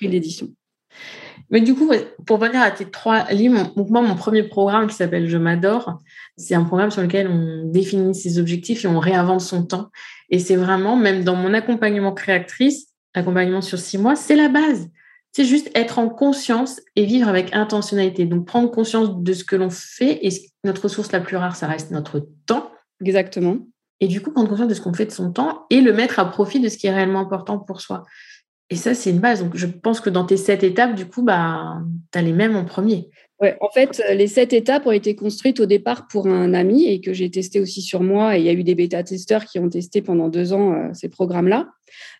l'édition. 0.00 0.48
Mais 1.50 1.60
du 1.60 1.74
coup, 1.74 1.90
pour 2.26 2.38
venir 2.38 2.62
à 2.62 2.70
tes 2.70 2.90
trois 2.90 3.30
livres, 3.30 3.72
moi, 3.76 4.00
mon 4.00 4.14
premier 4.14 4.42
programme 4.42 4.86
qui 4.86 4.94
s'appelle 4.94 5.28
Je 5.28 5.36
m'adore, 5.36 5.98
c'est 6.36 6.54
un 6.54 6.64
programme 6.64 6.90
sur 6.90 7.02
lequel 7.02 7.28
on 7.28 7.70
définit 7.70 8.14
ses 8.14 8.38
objectifs 8.38 8.84
et 8.84 8.88
on 8.88 8.98
réinvente 8.98 9.42
son 9.42 9.64
temps. 9.64 9.90
Et 10.30 10.38
c'est 10.38 10.56
vraiment, 10.56 10.96
même 10.96 11.24
dans 11.24 11.36
mon 11.36 11.52
accompagnement 11.52 12.12
créatrice, 12.12 12.88
accompagnement 13.12 13.60
sur 13.60 13.78
six 13.78 13.98
mois, 13.98 14.16
c'est 14.16 14.36
la 14.36 14.48
base. 14.48 14.88
C'est 15.32 15.44
juste 15.44 15.70
être 15.74 15.98
en 15.98 16.08
conscience 16.08 16.80
et 16.96 17.04
vivre 17.04 17.28
avec 17.28 17.54
intentionnalité. 17.54 18.24
Donc, 18.24 18.46
prendre 18.46 18.70
conscience 18.70 19.22
de 19.22 19.32
ce 19.32 19.44
que 19.44 19.56
l'on 19.56 19.70
fait. 19.70 20.26
Et 20.26 20.30
notre 20.64 20.84
ressource 20.84 21.12
la 21.12 21.20
plus 21.20 21.36
rare, 21.36 21.56
ça 21.56 21.66
reste 21.66 21.90
notre 21.90 22.26
temps. 22.46 22.70
Exactement. 23.00 23.56
Et 24.00 24.08
du 24.08 24.20
coup, 24.20 24.32
prendre 24.32 24.48
conscience 24.48 24.68
de 24.68 24.74
ce 24.74 24.80
qu'on 24.80 24.92
fait 24.92 25.06
de 25.06 25.10
son 25.10 25.32
temps 25.32 25.66
et 25.70 25.80
le 25.80 25.92
mettre 25.92 26.18
à 26.18 26.30
profit 26.30 26.60
de 26.60 26.68
ce 26.68 26.76
qui 26.76 26.86
est 26.86 26.94
réellement 26.94 27.20
important 27.20 27.58
pour 27.58 27.80
soi. 27.80 28.04
Et 28.72 28.76
ça, 28.76 28.94
c'est 28.94 29.10
une 29.10 29.18
base. 29.18 29.42
Donc, 29.42 29.54
je 29.54 29.66
pense 29.66 30.00
que 30.00 30.08
dans 30.08 30.24
tes 30.24 30.38
sept 30.38 30.62
étapes, 30.62 30.94
du 30.94 31.04
coup, 31.04 31.22
bah, 31.22 31.82
tu 32.10 32.18
as 32.18 32.22
les 32.22 32.32
mêmes 32.32 32.56
en 32.56 32.64
premier. 32.64 33.10
Ouais, 33.38 33.54
en 33.60 33.68
fait, 33.68 34.02
les 34.14 34.28
sept 34.28 34.54
étapes 34.54 34.86
ont 34.86 34.92
été 34.92 35.14
construites 35.14 35.60
au 35.60 35.66
départ 35.66 36.08
pour 36.08 36.26
un 36.26 36.54
ami 36.54 36.86
et 36.88 37.02
que 37.02 37.12
j'ai 37.12 37.30
testé 37.30 37.60
aussi 37.60 37.82
sur 37.82 38.00
moi. 38.00 38.34
Et 38.34 38.40
il 38.40 38.46
y 38.46 38.48
a 38.48 38.54
eu 38.54 38.64
des 38.64 38.74
bêta-testeurs 38.74 39.44
qui 39.44 39.58
ont 39.58 39.68
testé 39.68 40.00
pendant 40.00 40.30
deux 40.30 40.54
ans 40.54 40.72
euh, 40.72 40.88
ces 40.94 41.10
programmes-là. 41.10 41.68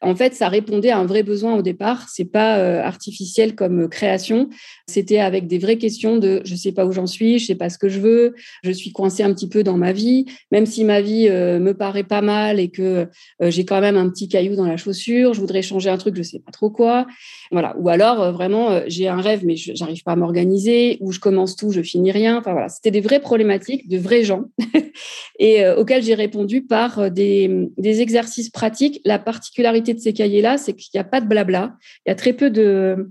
En 0.02 0.16
fait, 0.16 0.34
ça 0.34 0.48
répondait 0.48 0.90
à 0.90 0.98
un 0.98 1.06
vrai 1.06 1.22
besoin 1.22 1.54
au 1.54 1.62
départ. 1.62 2.08
C'est 2.08 2.24
pas 2.24 2.58
euh, 2.58 2.82
artificiel 2.82 3.54
comme 3.54 3.88
création. 3.88 4.48
C'était 4.88 5.18
avec 5.18 5.46
des 5.46 5.58
vraies 5.58 5.78
questions 5.78 6.16
de 6.16 6.42
je 6.44 6.54
sais 6.56 6.72
pas 6.72 6.84
où 6.84 6.92
j'en 6.92 7.06
suis, 7.06 7.38
je 7.38 7.46
sais 7.46 7.54
pas 7.54 7.70
ce 7.70 7.78
que 7.78 7.88
je 7.88 8.00
veux, 8.00 8.34
je 8.64 8.72
suis 8.72 8.92
coincée 8.92 9.22
un 9.22 9.32
petit 9.32 9.48
peu 9.48 9.62
dans 9.62 9.76
ma 9.76 9.92
vie, 9.92 10.26
même 10.50 10.66
si 10.66 10.84
ma 10.84 11.00
vie 11.00 11.28
euh, 11.28 11.60
me 11.60 11.74
paraît 11.74 12.02
pas 12.02 12.20
mal 12.20 12.58
et 12.58 12.68
que 12.68 13.08
euh, 13.42 13.50
j'ai 13.50 13.64
quand 13.64 13.80
même 13.80 13.96
un 13.96 14.08
petit 14.10 14.28
caillou 14.28 14.56
dans 14.56 14.66
la 14.66 14.76
chaussure, 14.76 15.34
je 15.34 15.40
voudrais 15.40 15.62
changer 15.62 15.88
un 15.88 15.98
truc, 15.98 16.16
je 16.16 16.22
sais 16.22 16.40
pas 16.40 16.50
trop 16.50 16.70
quoi. 16.70 17.06
Voilà. 17.52 17.76
Ou 17.78 17.88
alors 17.88 18.32
vraiment 18.32 18.80
j'ai 18.86 19.08
un 19.08 19.20
rêve 19.20 19.44
mais 19.44 19.56
j'arrive 19.56 20.02
pas 20.02 20.12
à 20.12 20.16
m'organiser, 20.16 20.98
ou 21.00 21.12
je 21.12 21.20
commence 21.20 21.54
tout, 21.54 21.70
je 21.70 21.82
finis 21.82 22.10
rien. 22.10 22.38
Enfin 22.38 22.52
voilà, 22.52 22.68
c'était 22.68 22.90
des 22.90 23.00
vraies 23.00 23.20
problématiques 23.20 23.88
de 23.88 23.98
vrais 23.98 24.24
gens 24.24 24.44
et 25.38 25.66
auxquelles 25.68 26.02
j'ai 26.02 26.14
répondu 26.14 26.62
par 26.62 27.10
des, 27.10 27.68
des 27.78 28.00
exercices 28.00 28.50
pratiques. 28.50 29.00
La 29.04 29.18
particularité 29.18 29.61
de 29.62 29.98
ces 29.98 30.12
cahiers-là, 30.12 30.58
c'est 30.58 30.74
qu'il 30.74 30.90
n'y 30.94 31.00
a 31.00 31.04
pas 31.04 31.20
de 31.20 31.26
blabla. 31.26 31.76
Il 32.06 32.10
y 32.10 32.12
a 32.12 32.14
très 32.14 32.32
peu 32.32 32.50
de, 32.50 33.10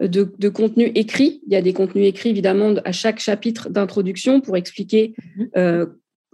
de, 0.00 0.48
contenu 0.48 0.90
écrit. 0.94 1.40
Il 1.46 1.52
y 1.52 1.56
a 1.56 1.62
des 1.62 1.72
contenus 1.72 2.06
écrits, 2.06 2.30
évidemment, 2.30 2.74
à 2.84 2.92
chaque 2.92 3.18
chapitre 3.18 3.68
d'introduction 3.68 4.40
pour 4.40 4.56
expliquer 4.56 5.14
mhm. 5.36 5.48
euh, 5.56 5.86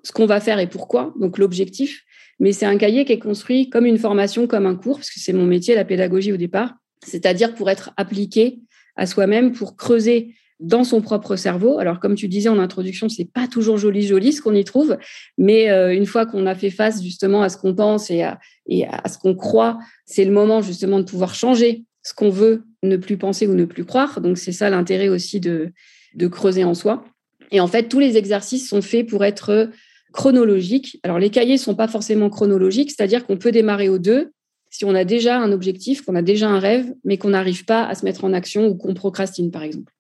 ce 0.02 0.12
qu'on 0.12 0.26
va 0.26 0.40
faire 0.40 0.58
et 0.58 0.66
pourquoi, 0.66 1.14
donc 1.18 1.38
l'objectif. 1.38 2.04
Mais 2.40 2.52
c'est 2.52 2.66
un 2.66 2.76
cahier 2.76 3.04
qui 3.04 3.12
est 3.12 3.18
construit 3.18 3.70
comme 3.70 3.86
une 3.86 3.98
formation, 3.98 4.46
comme 4.46 4.66
un 4.66 4.74
cours, 4.74 4.96
parce 4.96 5.10
que 5.10 5.20
c'est 5.20 5.32
mon 5.32 5.46
métier, 5.46 5.74
la 5.74 5.84
pédagogie 5.84 6.32
au 6.32 6.36
départ, 6.36 6.74
c'est-à-dire 7.04 7.54
pour 7.54 7.70
être 7.70 7.92
appliqué 7.96 8.60
à 8.96 9.06
soi-même, 9.06 9.52
pour 9.52 9.76
creuser 9.76 10.34
dans 10.60 10.84
son 10.84 11.00
propre 11.00 11.36
cerveau. 11.36 11.78
Alors, 11.78 12.00
comme 12.00 12.14
tu 12.14 12.28
disais 12.28 12.48
en 12.48 12.58
introduction, 12.58 13.08
c'est 13.08 13.30
pas 13.30 13.48
toujours 13.48 13.76
joli, 13.76 14.06
joli 14.06 14.32
ce 14.32 14.40
qu'on 14.40 14.54
y 14.54 14.64
trouve, 14.64 14.96
mais 15.36 15.70
euh, 15.70 15.94
une 15.94 16.06
fois 16.06 16.26
qu'on 16.26 16.46
a 16.46 16.54
fait 16.54 16.70
face 16.70 17.02
justement 17.02 17.42
à 17.42 17.48
ce 17.48 17.56
qu'on 17.56 17.74
pense 17.74 18.10
et 18.10 18.22
à, 18.22 18.38
et 18.68 18.86
à 18.86 19.08
ce 19.08 19.18
qu'on 19.18 19.34
croit, 19.34 19.78
c'est 20.06 20.24
le 20.24 20.32
moment 20.32 20.62
justement 20.62 20.98
de 20.98 21.04
pouvoir 21.04 21.34
changer 21.34 21.84
ce 22.02 22.14
qu'on 22.14 22.30
veut 22.30 22.64
ne 22.82 22.96
plus 22.96 23.16
penser 23.16 23.46
ou 23.46 23.54
ne 23.54 23.64
plus 23.64 23.84
croire. 23.84 24.20
Donc, 24.20 24.38
c'est 24.38 24.52
ça 24.52 24.70
l'intérêt 24.70 25.08
aussi 25.08 25.40
de, 25.40 25.72
de 26.14 26.26
creuser 26.26 26.64
en 26.64 26.74
soi. 26.74 27.04
Et 27.50 27.60
en 27.60 27.66
fait, 27.66 27.88
tous 27.88 27.98
les 27.98 28.16
exercices 28.16 28.68
sont 28.68 28.82
faits 28.82 29.08
pour 29.08 29.24
être 29.24 29.70
chronologiques. 30.12 31.00
Alors, 31.02 31.18
les 31.18 31.30
cahiers 31.30 31.58
sont 31.58 31.74
pas 31.74 31.88
forcément 31.88 32.30
chronologiques, 32.30 32.90
c'est-à-dire 32.90 33.26
qu'on 33.26 33.36
peut 33.36 33.52
démarrer 33.52 33.88
aux 33.88 33.98
deux 33.98 34.30
si 34.70 34.84
on 34.84 34.94
a 34.96 35.04
déjà 35.04 35.38
un 35.38 35.52
objectif, 35.52 36.02
qu'on 36.02 36.16
a 36.16 36.22
déjà 36.22 36.48
un 36.48 36.58
rêve, 36.58 36.92
mais 37.04 37.16
qu'on 37.16 37.28
n'arrive 37.28 37.64
pas 37.64 37.84
à 37.84 37.94
se 37.94 38.04
mettre 38.04 38.24
en 38.24 38.32
action 38.32 38.66
ou 38.66 38.74
qu'on 38.74 38.92
procrastine, 38.92 39.52
par 39.52 39.62
exemple 39.62 39.93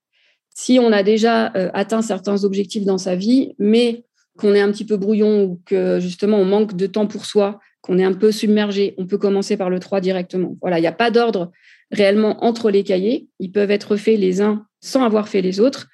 si 0.54 0.78
on 0.80 0.92
a 0.92 1.02
déjà 1.02 1.52
euh, 1.56 1.68
atteint 1.74 2.00
certains 2.00 2.44
objectifs 2.44 2.84
dans 2.84 2.98
sa 2.98 3.16
vie, 3.16 3.54
mais 3.58 4.04
qu'on 4.38 4.54
est 4.54 4.60
un 4.60 4.70
petit 4.70 4.86
peu 4.86 4.96
brouillon 4.96 5.44
ou 5.44 5.60
que 5.66 5.98
justement 6.00 6.38
on 6.38 6.44
manque 6.44 6.76
de 6.76 6.86
temps 6.86 7.06
pour 7.06 7.26
soi, 7.26 7.58
qu'on 7.82 7.98
est 7.98 8.04
un 8.04 8.14
peu 8.14 8.32
submergé, 8.32 8.94
on 8.96 9.06
peut 9.06 9.18
commencer 9.18 9.56
par 9.56 9.68
le 9.68 9.78
3 9.78 10.00
directement. 10.00 10.56
Voilà, 10.60 10.78
il 10.78 10.80
n'y 10.80 10.86
a 10.86 10.92
pas 10.92 11.10
d'ordre 11.10 11.50
réellement 11.90 12.42
entre 12.44 12.70
les 12.70 12.82
cahiers. 12.82 13.28
Ils 13.40 13.52
peuvent 13.52 13.70
être 13.70 13.96
faits 13.96 14.18
les 14.18 14.40
uns 14.40 14.64
sans 14.80 15.02
avoir 15.04 15.28
fait 15.28 15.42
les 15.42 15.60
autres. 15.60 15.88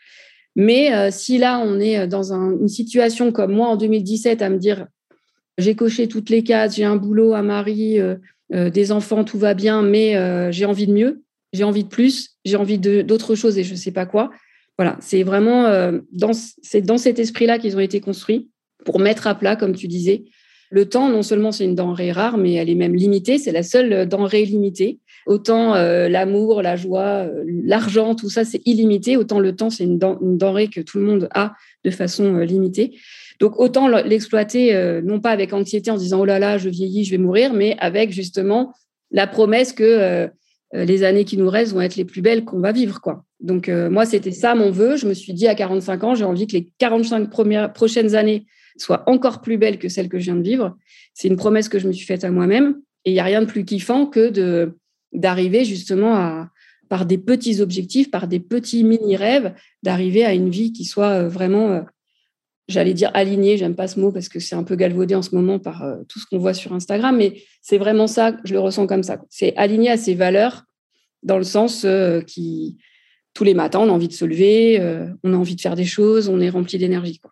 Mais 0.57 0.95
euh, 0.95 1.09
si 1.11 1.39
là, 1.39 1.59
on 1.59 1.81
est 1.81 2.07
dans 2.07 2.33
une 2.33 2.69
situation 2.69 3.33
comme 3.33 3.53
moi 3.53 3.69
en 3.69 3.77
2017 3.77 4.43
à 4.43 4.51
me 4.51 4.59
dire, 4.59 4.87
j'ai 5.59 5.75
coché 5.75 6.07
toutes 6.07 6.31
les 6.31 6.45
cases, 6.45 6.77
j'ai 6.77 6.85
un 6.85 6.97
boulot, 6.97 7.35
un 7.35 7.43
mari, 7.43 7.99
euh, 7.99 8.17
des 8.51 8.93
enfants, 8.93 9.25
tout 9.25 9.39
va 9.39 9.55
bien, 9.55 9.83
mais 9.83 10.53
j'ai 10.53 10.65
envie 10.65 10.87
de 10.87 10.93
mieux, 10.93 11.23
j'ai 11.53 11.65
envie 11.65 11.85
de 11.85 11.89
plus, 11.89 12.37
j'ai 12.45 12.57
envie 12.57 12.79
d'autre 12.79 13.35
chose 13.35 13.59
et 13.59 13.65
je 13.65 13.73
ne 13.73 13.79
sais 13.79 13.93
pas 13.93 14.07
quoi. 14.07 14.31
Voilà, 14.81 14.97
c'est 15.03 15.25
vraiment 15.25 15.67
euh, 15.67 15.99
dans, 16.11 16.33
cet 16.33 17.19
esprit-là 17.19 17.59
qu'ils 17.59 17.77
ont 17.77 17.81
été 17.81 18.01
construits 18.01 18.49
pour 18.87 18.99
mettre 18.99 19.27
à 19.27 19.35
plat, 19.35 19.55
comme 19.55 19.77
tu 19.77 19.89
disais. 19.89 20.25
Le 20.71 20.89
temps, 20.89 21.11
non 21.11 21.23
seulement 21.23 21.53
c'est 21.53 21.67
une 21.67 21.75
denrée 21.75 22.13
rare, 22.13 22.39
mais 22.39 22.55
elle 22.55 22.71
est 22.71 22.75
même 22.75 22.95
limitée. 22.95 23.37
C'est 23.37 23.53
la 23.53 23.63
seule 23.63 24.09
denrée 24.09 24.47
limitée. 24.47 24.99
Autant 25.27 25.75
euh, 25.75 26.09
l'amour, 26.09 26.63
la 26.63 26.77
joie, 26.77 27.27
euh, 27.29 27.45
l'argent, 27.63 28.15
tout 28.15 28.31
ça, 28.31 28.47
c'est 28.47 28.63
illimité. 28.65 29.19
Autant 29.19 29.39
le 29.39 29.55
temps, 29.55 29.69
c'est 29.69 29.85
une, 29.85 29.99
denrée 29.99 30.69
que 30.69 30.81
tout 30.81 30.99
le 30.99 31.05
monde 31.05 31.29
a 31.35 31.53
de 31.85 31.91
façon 31.91 32.39
limitée. 32.39 32.99
Donc 33.39 33.61
autant 33.61 33.87
l'exploiter, 33.87 35.03
non 35.05 35.21
pas 35.21 35.33
avec 35.33 35.53
anxiété 35.53 35.91
en 35.91 35.99
disant 35.99 36.21
oh 36.21 36.25
là 36.25 36.39
là, 36.39 36.57
je 36.57 36.71
vieillis, 36.71 37.05
je 37.05 37.11
vais 37.11 37.19
mourir, 37.19 37.53
mais 37.53 37.77
avec 37.81 38.13
justement 38.13 38.73
la 39.11 39.27
promesse 39.27 39.75
que 39.75 40.31
les 40.73 41.03
années 41.03 41.27
qui 41.27 41.37
nous 41.37 41.51
restent 41.51 41.75
vont 41.75 41.83
être 41.83 41.97
les 41.97 42.07
plus 42.07 42.23
belles 42.23 42.47
qu'on 42.47 42.61
va 42.61 42.73
vivre, 42.73 43.03
quoi. 43.03 43.27
Donc, 43.41 43.69
euh, 43.69 43.89
moi, 43.89 44.05
c'était 44.05 44.33
ça 44.33 44.55
mon 44.55 44.71
vœu. 44.71 44.97
Je 44.97 45.07
me 45.07 45.15
suis 45.15 45.33
dit 45.33 45.49
à 45.49 45.55
45 45.55 46.05
ans, 46.05 46.15
j'ai 46.15 46.25
envie 46.25 46.47
que 46.47 46.53
les 46.53 46.73
45 46.79 47.31
premières, 47.31 47.73
prochaines 47.73 48.15
années 48.15 48.47
soient 48.77 49.03
encore 49.07 49.41
plus 49.41 49.57
belles 49.57 49.79
que 49.79 49.89
celles 49.89 50.09
que 50.09 50.19
je 50.19 50.25
viens 50.25 50.37
de 50.37 50.43
vivre. 50.43 50.77
C'est 51.15 51.29
une 51.29 51.37
promesse 51.37 51.69
que 51.69 51.79
je 51.79 51.89
me 51.89 51.93
suis 51.93 52.07
faite 52.07 52.25
à 52.25 52.31
moi-même. 52.31 52.77
Et 53.05 53.11
il 53.11 53.15
n'y 53.15 53.21
a 53.21 53.25
rien 53.25 53.41
de 53.41 53.47
plus 53.47 53.65
kiffant 53.65 54.07
que 54.07 54.73
d'arriver 55.13 55.65
justement 55.65 56.15
à, 56.15 56.51
par 56.89 57.07
des 57.07 57.19
petits 57.19 57.63
objectifs, 57.63 58.11
par 58.11 58.29
des 58.29 58.41
petits 58.41 58.85
mini-rêves, 58.85 59.55
d'arriver 59.83 60.25
à 60.25 60.35
une 60.35 60.51
vie 60.51 60.73
qui 60.73 60.85
soit 60.85 61.09
euh, 61.09 61.29
vraiment, 61.29 61.71
euh, 61.71 61.81
j'allais 62.69 62.95
dire 62.95 63.11
alignée, 63.15 63.57
j'aime 63.57 63.75
pas 63.75 63.89
ce 63.89 63.99
mot 63.99 64.13
parce 64.13 64.29
que 64.29 64.39
c'est 64.39 64.55
un 64.55 64.65
peu 64.65 64.77
galvaudé 64.77 65.15
en 65.15 65.23
ce 65.23 65.35
moment 65.35 65.59
par 65.59 65.83
tout 66.09 66.19
ce 66.19 66.27
qu'on 66.27 66.39
voit 66.39 66.55
sur 66.55 66.75
Instagram, 66.75 67.17
mais 67.17 67.43
c'est 67.63 67.79
vraiment 67.79 68.07
ça, 68.07 68.37
je 68.45 68.53
le 68.53 68.61
ressens 68.61 68.87
comme 68.87 69.03
ça. 69.03 69.23
C'est 69.31 69.57
aligné 69.57 69.91
à 69.91 69.97
ses 69.97 70.15
valeurs, 70.15 70.65
dans 71.23 71.39
le 71.39 71.45
sens 71.45 71.87
qui 72.27 72.79
tous 73.41 73.45
les 73.45 73.55
matins, 73.55 73.79
on 73.79 73.89
a 73.89 73.93
envie 73.93 74.09
de 74.09 74.13
se 74.13 74.27
lever, 74.27 74.79
on 75.25 75.33
a 75.33 75.37
envie 75.39 75.57
de 75.57 75.63
faire 75.63 75.75
des 75.75 75.87
choses, 75.87 76.29
on 76.29 76.41
est 76.41 76.51
rempli 76.51 76.77
d'énergie. 76.77 77.23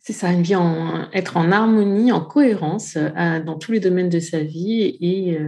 C'est 0.00 0.12
ça, 0.12 0.30
une 0.30 0.42
vie 0.42 0.54
en, 0.54 1.10
être 1.14 1.38
en 1.38 1.50
harmonie, 1.50 2.12
en 2.12 2.20
cohérence 2.20 2.98
dans 2.98 3.56
tous 3.58 3.72
les 3.72 3.80
domaines 3.80 4.10
de 4.10 4.20
sa 4.20 4.40
vie 4.40 4.98
et 5.00 5.38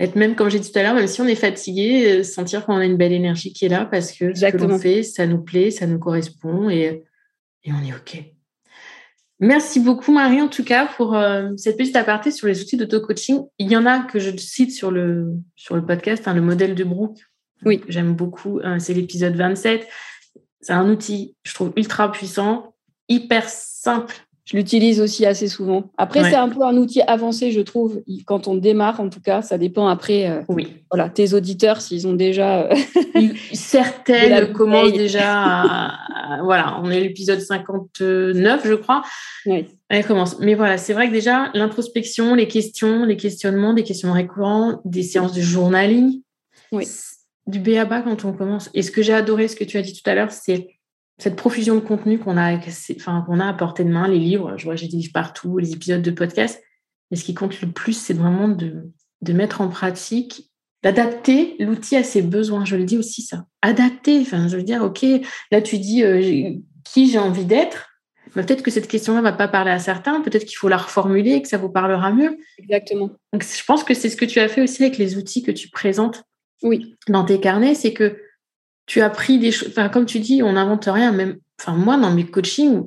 être 0.00 0.16
même, 0.16 0.34
comme 0.34 0.50
j'ai 0.50 0.58
dit 0.58 0.72
tout 0.72 0.76
à 0.80 0.82
l'heure, 0.82 0.96
même 0.96 1.06
si 1.06 1.20
on 1.20 1.28
est 1.28 1.36
fatigué, 1.36 2.24
sentir 2.24 2.66
qu'on 2.66 2.74
a 2.74 2.84
une 2.84 2.96
belle 2.96 3.12
énergie 3.12 3.52
qui 3.52 3.66
est 3.66 3.68
là 3.68 3.84
parce 3.84 4.10
que 4.10 4.34
ce 4.34 4.46
que 4.46 4.56
l'on 4.56 4.80
fait, 4.80 5.04
ça 5.04 5.28
nous 5.28 5.38
plaît, 5.38 5.70
ça 5.70 5.86
nous 5.86 6.00
correspond 6.00 6.68
et, 6.68 7.04
et 7.62 7.70
on 7.70 7.86
est 7.86 7.94
OK. 7.94 8.24
Merci 9.38 9.80
beaucoup, 9.80 10.12
Marie, 10.12 10.40
en 10.40 10.48
tout 10.48 10.64
cas, 10.64 10.86
pour 10.86 11.14
euh, 11.14 11.50
cette 11.56 11.76
petite 11.76 11.94
aparté 11.94 12.32
sur 12.32 12.48
les 12.48 12.62
outils 12.62 12.78
d'auto-coaching. 12.78 13.42
Il 13.58 13.70
y 13.70 13.76
en 13.76 13.84
a 13.84 14.00
que 14.00 14.18
je 14.18 14.34
cite 14.36 14.72
sur 14.72 14.90
le, 14.90 15.34
sur 15.54 15.76
le 15.76 15.84
podcast, 15.84 16.26
hein, 16.26 16.34
le 16.34 16.40
modèle 16.40 16.74
de 16.74 16.84
Brooke. 16.84 17.18
Oui. 17.64 17.82
J'aime 17.88 18.14
beaucoup. 18.14 18.60
Hein, 18.62 18.78
c'est 18.78 18.94
l'épisode 18.94 19.34
27. 19.34 19.86
C'est 20.60 20.72
un 20.72 20.88
outil, 20.88 21.36
je 21.44 21.54
trouve, 21.54 21.72
ultra 21.76 22.10
puissant, 22.10 22.74
hyper 23.08 23.48
simple 23.48 24.26
je 24.46 24.56
l'utilise 24.56 25.00
aussi 25.00 25.26
assez 25.26 25.48
souvent. 25.48 25.90
Après, 25.98 26.22
c'est 26.22 26.36
un 26.36 26.48
peu 26.48 26.62
un 26.62 26.76
outil 26.76 27.02
avancé, 27.02 27.50
je 27.50 27.60
trouve, 27.60 28.00
quand 28.26 28.46
on 28.46 28.54
démarre, 28.54 29.00
en 29.00 29.08
tout 29.08 29.20
cas. 29.20 29.42
Ça 29.42 29.58
dépend 29.58 29.88
après. 29.88 30.30
Euh, 30.30 30.42
oui. 30.48 30.68
Voilà, 30.88 31.08
tes 31.08 31.34
auditeurs, 31.34 31.80
s'ils 31.80 32.06
ont 32.06 32.12
déjà. 32.12 32.60
Euh, 32.60 32.74
Certaines 33.52 34.52
commencent 34.52 34.92
déjà 34.92 35.62
à, 35.62 36.42
Voilà, 36.44 36.80
on 36.80 36.92
est 36.92 36.98
à 36.98 37.00
l'épisode 37.00 37.40
59, 37.40 38.60
je 38.64 38.74
crois. 38.74 39.02
Oui. 39.46 39.66
Elle 39.88 40.06
commence. 40.06 40.38
Mais 40.38 40.54
voilà, 40.54 40.78
c'est 40.78 40.92
vrai 40.92 41.08
que 41.08 41.12
déjà, 41.12 41.50
l'introspection, 41.52 42.36
les 42.36 42.46
questions, 42.46 43.04
les 43.04 43.16
questionnements, 43.16 43.74
des 43.74 43.82
questions 43.82 44.12
récurrentes, 44.12 44.80
des 44.84 45.02
séances 45.02 45.32
de 45.32 45.40
journaling. 45.40 46.20
Oui. 46.70 46.86
Du 47.46 47.60
B 47.60 47.76
à 47.76 47.84
bas 47.84 48.02
quand 48.02 48.24
on 48.24 48.32
commence. 48.32 48.70
Et 48.74 48.82
ce 48.82 48.90
que 48.90 49.02
j'ai 49.02 49.12
adoré, 49.14 49.48
ce 49.48 49.56
que 49.56 49.64
tu 49.64 49.76
as 49.76 49.82
dit 49.82 49.92
tout 49.92 50.08
à 50.08 50.14
l'heure, 50.14 50.32
c'est 50.32 50.76
cette 51.18 51.36
profusion 51.36 51.76
de 51.76 51.80
contenu 51.80 52.18
qu'on 52.18 52.36
a, 52.36 52.58
enfin, 52.96 53.24
qu'on 53.26 53.40
a 53.40 53.48
à 53.48 53.54
portée 53.54 53.84
de 53.84 53.90
main, 53.90 54.08
les 54.08 54.18
livres, 54.18 54.56
je 54.56 54.64
vois, 54.64 54.76
j'ai 54.76 54.88
des 54.88 54.98
livres 54.98 55.12
partout, 55.14 55.58
les 55.58 55.72
épisodes 55.72 56.02
de 56.02 56.10
podcast. 56.10 56.62
Mais 57.10 57.16
ce 57.16 57.24
qui 57.24 57.34
compte 57.34 57.60
le 57.60 57.70
plus, 57.70 57.94
c'est 57.94 58.14
vraiment 58.14 58.48
de, 58.48 58.90
de 59.22 59.32
mettre 59.32 59.60
en 59.60 59.68
pratique, 59.68 60.50
d'adapter 60.82 61.56
l'outil 61.58 61.96
à 61.96 62.02
ses 62.02 62.22
besoins. 62.22 62.64
Je 62.64 62.76
le 62.76 62.84
dis 62.84 62.98
aussi, 62.98 63.22
ça. 63.22 63.46
Adapter. 63.62 64.20
Enfin, 64.20 64.48
je 64.48 64.56
veux 64.56 64.62
dire, 64.62 64.82
OK, 64.82 65.04
là, 65.50 65.62
tu 65.62 65.78
dis 65.78 66.02
euh, 66.02 66.52
qui 66.84 67.10
j'ai 67.10 67.18
envie 67.18 67.44
d'être. 67.44 67.88
Peut-être 68.34 68.62
que 68.62 68.70
cette 68.70 68.88
question-là 68.88 69.20
ne 69.20 69.24
va 69.24 69.32
pas 69.32 69.48
parler 69.48 69.70
à 69.70 69.78
certains. 69.78 70.20
Peut-être 70.20 70.44
qu'il 70.44 70.56
faut 70.56 70.68
la 70.68 70.76
reformuler 70.76 71.32
et 71.32 71.42
que 71.42 71.48
ça 71.48 71.58
vous 71.58 71.70
parlera 71.70 72.12
mieux. 72.12 72.36
Exactement. 72.58 73.10
Donc, 73.32 73.44
je 73.44 73.64
pense 73.64 73.84
que 73.84 73.94
c'est 73.94 74.10
ce 74.10 74.16
que 74.16 74.26
tu 74.26 74.40
as 74.40 74.48
fait 74.48 74.60
aussi 74.60 74.82
avec 74.82 74.98
les 74.98 75.16
outils 75.16 75.42
que 75.42 75.52
tu 75.52 75.70
présentes 75.70 76.24
oui. 76.62 76.96
dans 77.08 77.24
tes 77.24 77.40
carnets. 77.40 77.74
C'est 77.74 77.92
que 77.92 78.18
tu 78.86 79.00
as 79.00 79.10
pris 79.10 79.38
des 79.38 79.52
choses. 79.52 79.68
Enfin, 79.68 79.88
comme 79.88 80.06
tu 80.06 80.20
dis, 80.20 80.42
on 80.42 80.52
n'invente 80.52 80.84
rien. 80.86 81.12
Même, 81.12 81.38
enfin, 81.60 81.74
moi, 81.74 81.96
dans 81.96 82.12
mes 82.12 82.26
coachings, 82.26 82.82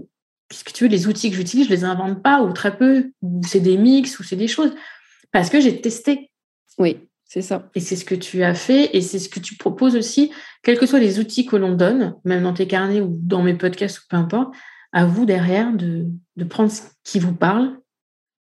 puisque 0.48 0.74
tu 0.74 0.84
veux, 0.86 0.90
les 0.90 1.08
outils 1.08 1.30
que 1.30 1.36
j'utilise, 1.36 1.68
je 1.68 1.74
les 1.74 1.84
invente 1.84 2.22
pas 2.24 2.42
ou 2.42 2.52
très 2.54 2.78
peu. 2.78 3.12
Ou 3.22 3.42
c'est 3.46 3.60
des 3.60 3.78
mix 3.78 4.20
ou 4.20 4.24
c'est 4.24 4.36
des 4.36 4.48
choses 4.48 4.74
parce 5.32 5.50
que 5.50 5.60
j'ai 5.60 5.82
testé. 5.82 6.32
Oui, 6.78 6.98
c'est 7.26 7.42
ça. 7.42 7.70
Et 7.76 7.80
c'est 7.80 7.96
ce 7.96 8.06
que 8.06 8.16
tu 8.16 8.44
as 8.44 8.54
fait 8.54 8.96
et 8.96 9.02
c'est 9.02 9.20
ce 9.20 9.30
que 9.30 9.40
tu 9.40 9.56
proposes 9.56 9.96
aussi, 9.96 10.32
quels 10.64 10.80
que 10.80 10.86
soient 10.86 11.00
les 11.00 11.20
outils 11.20 11.46
que 11.46 11.56
l'on 11.56 11.74
donne, 11.74 12.16
même 12.26 12.44
dans 12.44 12.54
tes 12.54 12.68
carnets 12.68 13.02
ou 13.02 13.18
dans 13.22 13.44
mes 13.44 13.54
podcasts 13.54 14.00
ou 14.00 14.02
peu 14.10 14.18
importe, 14.18 14.54
à 14.92 15.06
vous 15.06 15.26
derrière 15.26 15.72
de, 15.74 16.08
de 16.36 16.44
prendre 16.44 16.72
ce 16.72 16.82
qui 17.04 17.20
vous 17.20 17.34
parle, 17.34 17.78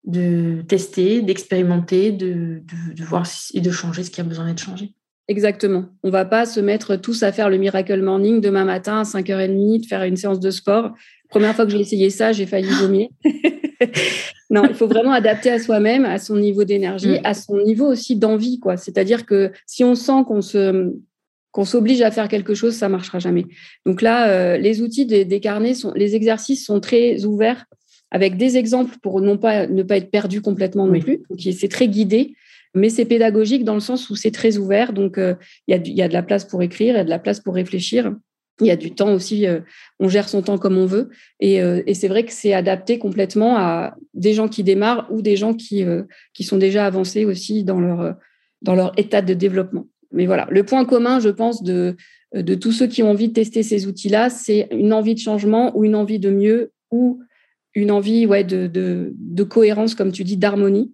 de 0.04 0.62
tester, 0.68 1.22
d'expérimenter, 1.22 2.12
de, 2.12 2.62
de, 2.62 2.94
de 2.94 3.04
voir 3.04 3.26
et 3.52 3.60
de 3.60 3.70
changer 3.70 4.04
ce 4.04 4.10
qui 4.10 4.20
a 4.20 4.24
besoin 4.24 4.46
d'être 4.46 4.62
changé. 4.62 4.94
Exactement. 5.30 5.84
On 6.02 6.10
va 6.10 6.24
pas 6.24 6.44
se 6.44 6.58
mettre 6.58 6.96
tous 6.96 7.22
à 7.22 7.30
faire 7.30 7.48
le 7.50 7.56
Miracle 7.56 8.02
Morning 8.02 8.40
demain 8.40 8.64
matin 8.64 8.98
à 8.98 9.02
5h30, 9.04 9.82
de 9.82 9.86
faire 9.86 10.02
une 10.02 10.16
séance 10.16 10.40
de 10.40 10.50
sport. 10.50 10.90
Première 11.28 11.54
fois 11.54 11.66
que 11.66 11.70
j'ai 11.70 11.78
essayé 11.78 12.10
ça, 12.10 12.32
j'ai 12.32 12.46
failli 12.46 12.68
vomir. 12.68 13.10
non, 14.50 14.64
il 14.68 14.74
faut 14.74 14.88
vraiment 14.88 15.12
adapter 15.12 15.50
à 15.50 15.60
soi-même, 15.60 16.04
à 16.04 16.18
son 16.18 16.34
niveau 16.34 16.64
d'énergie, 16.64 17.20
mm. 17.20 17.20
à 17.22 17.34
son 17.34 17.58
niveau 17.58 17.86
aussi 17.86 18.16
d'envie. 18.16 18.58
quoi. 18.58 18.76
C'est-à-dire 18.76 19.24
que 19.24 19.52
si 19.66 19.84
on 19.84 19.94
sent 19.94 20.24
qu'on 20.26 20.42
se 20.42 20.92
qu'on 21.52 21.64
s'oblige 21.64 22.02
à 22.02 22.10
faire 22.10 22.26
quelque 22.26 22.54
chose, 22.54 22.74
ça 22.74 22.88
marchera 22.88 23.20
jamais. 23.20 23.46
Donc 23.86 24.02
là, 24.02 24.30
euh, 24.30 24.56
les 24.56 24.82
outils 24.82 25.06
des, 25.06 25.40
carnets, 25.40 25.74
sont, 25.74 25.92
les 25.94 26.16
exercices 26.16 26.64
sont 26.64 26.80
très 26.80 27.24
ouverts, 27.24 27.66
avec 28.10 28.36
des 28.36 28.56
exemples 28.56 28.96
pour 29.00 29.20
non 29.20 29.36
pas 29.36 29.68
ne 29.68 29.84
pas 29.84 29.96
être 29.96 30.10
perdu 30.10 30.42
complètement 30.42 30.88
non 30.88 30.98
plus. 30.98 31.22
c'est 31.52 31.70
très 31.70 31.86
guidé 31.86 32.34
mais 32.74 32.88
c'est 32.88 33.04
pédagogique 33.04 33.64
dans 33.64 33.74
le 33.74 33.80
sens 33.80 34.10
où 34.10 34.16
c'est 34.16 34.30
très 34.30 34.56
ouvert. 34.56 34.92
Donc, 34.92 35.18
euh, 35.18 35.34
il 35.66 35.88
y, 35.88 36.02
a 36.02 36.08
de 36.08 36.12
la 36.12 36.22
place 36.22 36.44
pour 36.44 36.62
écrire, 36.62 36.94
il 36.94 36.98
y 36.98 37.00
a 37.00 37.04
de 37.04 37.10
la 37.10 37.18
place 37.18 37.40
pour 37.40 37.54
réfléchir. 37.54 38.14
Il 38.60 38.66
y 38.66 38.70
a 38.70 38.76
du 38.76 38.94
temps 38.94 39.12
aussi, 39.14 39.46
euh, 39.46 39.60
on 39.98 40.08
gère 40.08 40.28
son 40.28 40.42
temps 40.42 40.58
comme 40.58 40.76
on 40.76 40.86
veut. 40.86 41.08
Euh, 41.42 41.82
et, 41.86 41.94
c'est 41.94 42.08
vrai 42.08 42.24
que 42.24 42.32
c'est 42.32 42.52
adapté 42.52 42.98
complètement 42.98 43.56
à 43.56 43.96
des 44.14 44.34
gens 44.34 44.48
qui 44.48 44.62
démarrent 44.62 45.06
ou 45.10 45.22
des 45.22 45.36
gens 45.36 45.54
qui, 45.54 45.84
sont 46.42 46.58
déjà 46.58 46.86
avancés 46.86 47.24
aussi 47.24 47.64
dans 47.64 47.80
leur, 47.80 48.92
état 48.98 49.22
de 49.22 49.34
développement. 49.34 49.86
Mais 50.12 50.26
voilà, 50.26 50.46
le 50.50 50.62
point 50.64 50.84
commun, 50.84 51.20
je 51.20 51.30
pense, 51.30 51.62
de, 51.62 51.96
tous 52.60 52.72
ceux 52.72 52.86
qui 52.86 53.02
ont 53.02 53.10
envie 53.10 53.28
de 53.28 53.32
tester 53.32 53.62
ces 53.62 53.86
outils-là, 53.86 54.28
c'est 54.30 54.68
une 54.70 54.92
envie 54.92 55.14
de 55.14 55.20
changement 55.20 55.76
ou 55.76 55.84
une 55.84 55.94
envie 55.94 56.18
de 56.18 56.30
mieux 56.30 56.72
ou 56.90 57.20
une 57.74 57.90
envie 57.90 58.26
de 58.26 59.42
cohérence, 59.42 59.94
comme 59.94 60.12
tu 60.12 60.22
dis, 60.22 60.36
d'harmonie. 60.36 60.92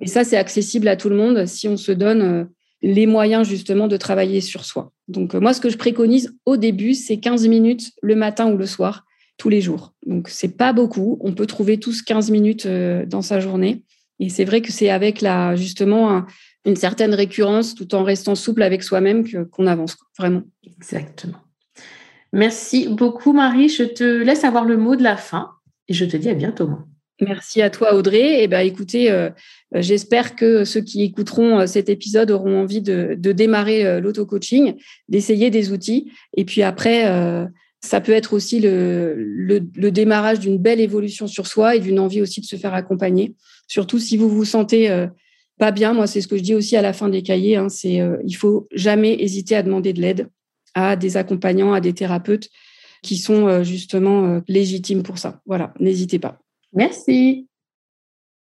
Et 0.00 0.06
ça, 0.06 0.24
c'est 0.24 0.36
accessible 0.36 0.88
à 0.88 0.96
tout 0.96 1.08
le 1.08 1.16
monde 1.16 1.46
si 1.46 1.68
on 1.68 1.76
se 1.76 1.92
donne 1.92 2.22
euh, 2.22 2.44
les 2.82 3.06
moyens 3.06 3.46
justement 3.48 3.88
de 3.88 3.96
travailler 3.96 4.40
sur 4.40 4.64
soi. 4.64 4.92
Donc 5.08 5.34
euh, 5.34 5.40
moi, 5.40 5.52
ce 5.52 5.60
que 5.60 5.70
je 5.70 5.76
préconise 5.76 6.36
au 6.46 6.56
début, 6.56 6.94
c'est 6.94 7.18
15 7.18 7.48
minutes 7.48 7.90
le 8.02 8.14
matin 8.14 8.50
ou 8.50 8.56
le 8.56 8.66
soir, 8.66 9.04
tous 9.36 9.48
les 9.48 9.60
jours. 9.60 9.94
Donc 10.06 10.28
c'est 10.28 10.56
pas 10.56 10.72
beaucoup. 10.72 11.18
On 11.20 11.32
peut 11.32 11.46
trouver 11.46 11.78
tous 11.78 12.02
15 12.02 12.30
minutes 12.30 12.66
euh, 12.66 13.04
dans 13.06 13.22
sa 13.22 13.40
journée. 13.40 13.82
Et 14.20 14.28
c'est 14.28 14.44
vrai 14.44 14.62
que 14.62 14.72
c'est 14.72 14.90
avec 14.90 15.20
la 15.20 15.54
justement 15.54 16.24
une 16.64 16.74
certaine 16.74 17.14
récurrence, 17.14 17.76
tout 17.76 17.94
en 17.94 18.02
restant 18.02 18.34
souple 18.34 18.62
avec 18.62 18.82
soi-même, 18.82 19.24
qu'on 19.50 19.68
avance 19.68 19.96
vraiment. 20.18 20.42
Exactement. 20.66 21.38
Merci 22.32 22.88
beaucoup, 22.88 23.32
Marie. 23.32 23.68
Je 23.68 23.84
te 23.84 24.02
laisse 24.02 24.42
avoir 24.42 24.64
le 24.64 24.76
mot 24.76 24.96
de 24.96 25.04
la 25.04 25.16
fin 25.16 25.52
et 25.86 25.94
je 25.94 26.04
te 26.04 26.16
dis 26.16 26.28
à 26.28 26.34
bientôt. 26.34 26.68
Merci 27.20 27.62
à 27.62 27.70
toi, 27.70 27.94
Audrey. 27.94 28.44
Eh 28.44 28.48
ben, 28.48 28.60
écoutez, 28.60 29.10
euh, 29.10 29.30
j'espère 29.74 30.36
que 30.36 30.64
ceux 30.64 30.80
qui 30.80 31.02
écouteront 31.02 31.60
euh, 31.60 31.66
cet 31.66 31.88
épisode 31.88 32.30
auront 32.30 32.62
envie 32.62 32.80
de, 32.80 33.14
démarrer 33.14 33.84
euh, 33.84 34.00
l'auto-coaching, 34.00 34.74
d'essayer 35.08 35.50
des 35.50 35.72
outils. 35.72 36.12
Et 36.36 36.44
puis 36.44 36.62
après, 36.62 37.04
ça 37.80 38.00
peut 38.00 38.12
être 38.12 38.34
aussi 38.34 38.60
le, 38.60 39.14
le, 39.16 39.90
démarrage 39.90 40.38
d'une 40.38 40.58
belle 40.58 40.80
évolution 40.80 41.26
sur 41.26 41.46
soi 41.46 41.76
et 41.76 41.80
d'une 41.80 41.98
envie 41.98 42.22
aussi 42.22 42.40
de 42.40 42.46
se 42.46 42.56
faire 42.56 42.74
accompagner. 42.74 43.34
Surtout 43.66 43.98
si 43.98 44.16
vous 44.16 44.28
vous 44.28 44.44
sentez 44.44 45.06
pas 45.58 45.72
bien. 45.72 45.94
Moi, 45.94 46.06
c'est 46.06 46.20
ce 46.20 46.28
que 46.28 46.36
je 46.36 46.42
dis 46.42 46.54
aussi 46.54 46.76
à 46.76 46.82
la 46.82 46.92
fin 46.92 47.08
des 47.08 47.22
cahiers. 47.22 47.56
Hein, 47.56 47.68
c'est 47.68 48.00
il 48.24 48.34
faut 48.34 48.68
jamais 48.72 49.20
hésiter 49.20 49.56
à 49.56 49.62
demander 49.62 49.92
de 49.92 50.00
l'aide 50.00 50.28
à 50.74 50.96
des 50.96 51.16
accompagnants, 51.16 51.72
à 51.72 51.80
des 51.80 51.92
thérapeutes 51.92 52.48
qui 53.02 53.16
sont 53.16 53.62
justement 53.62 54.40
légitimes 54.48 55.02
pour 55.02 55.18
ça. 55.18 55.40
Voilà, 55.46 55.72
n'hésitez 55.80 56.18
pas. 56.18 56.40
Merci. 56.72 57.48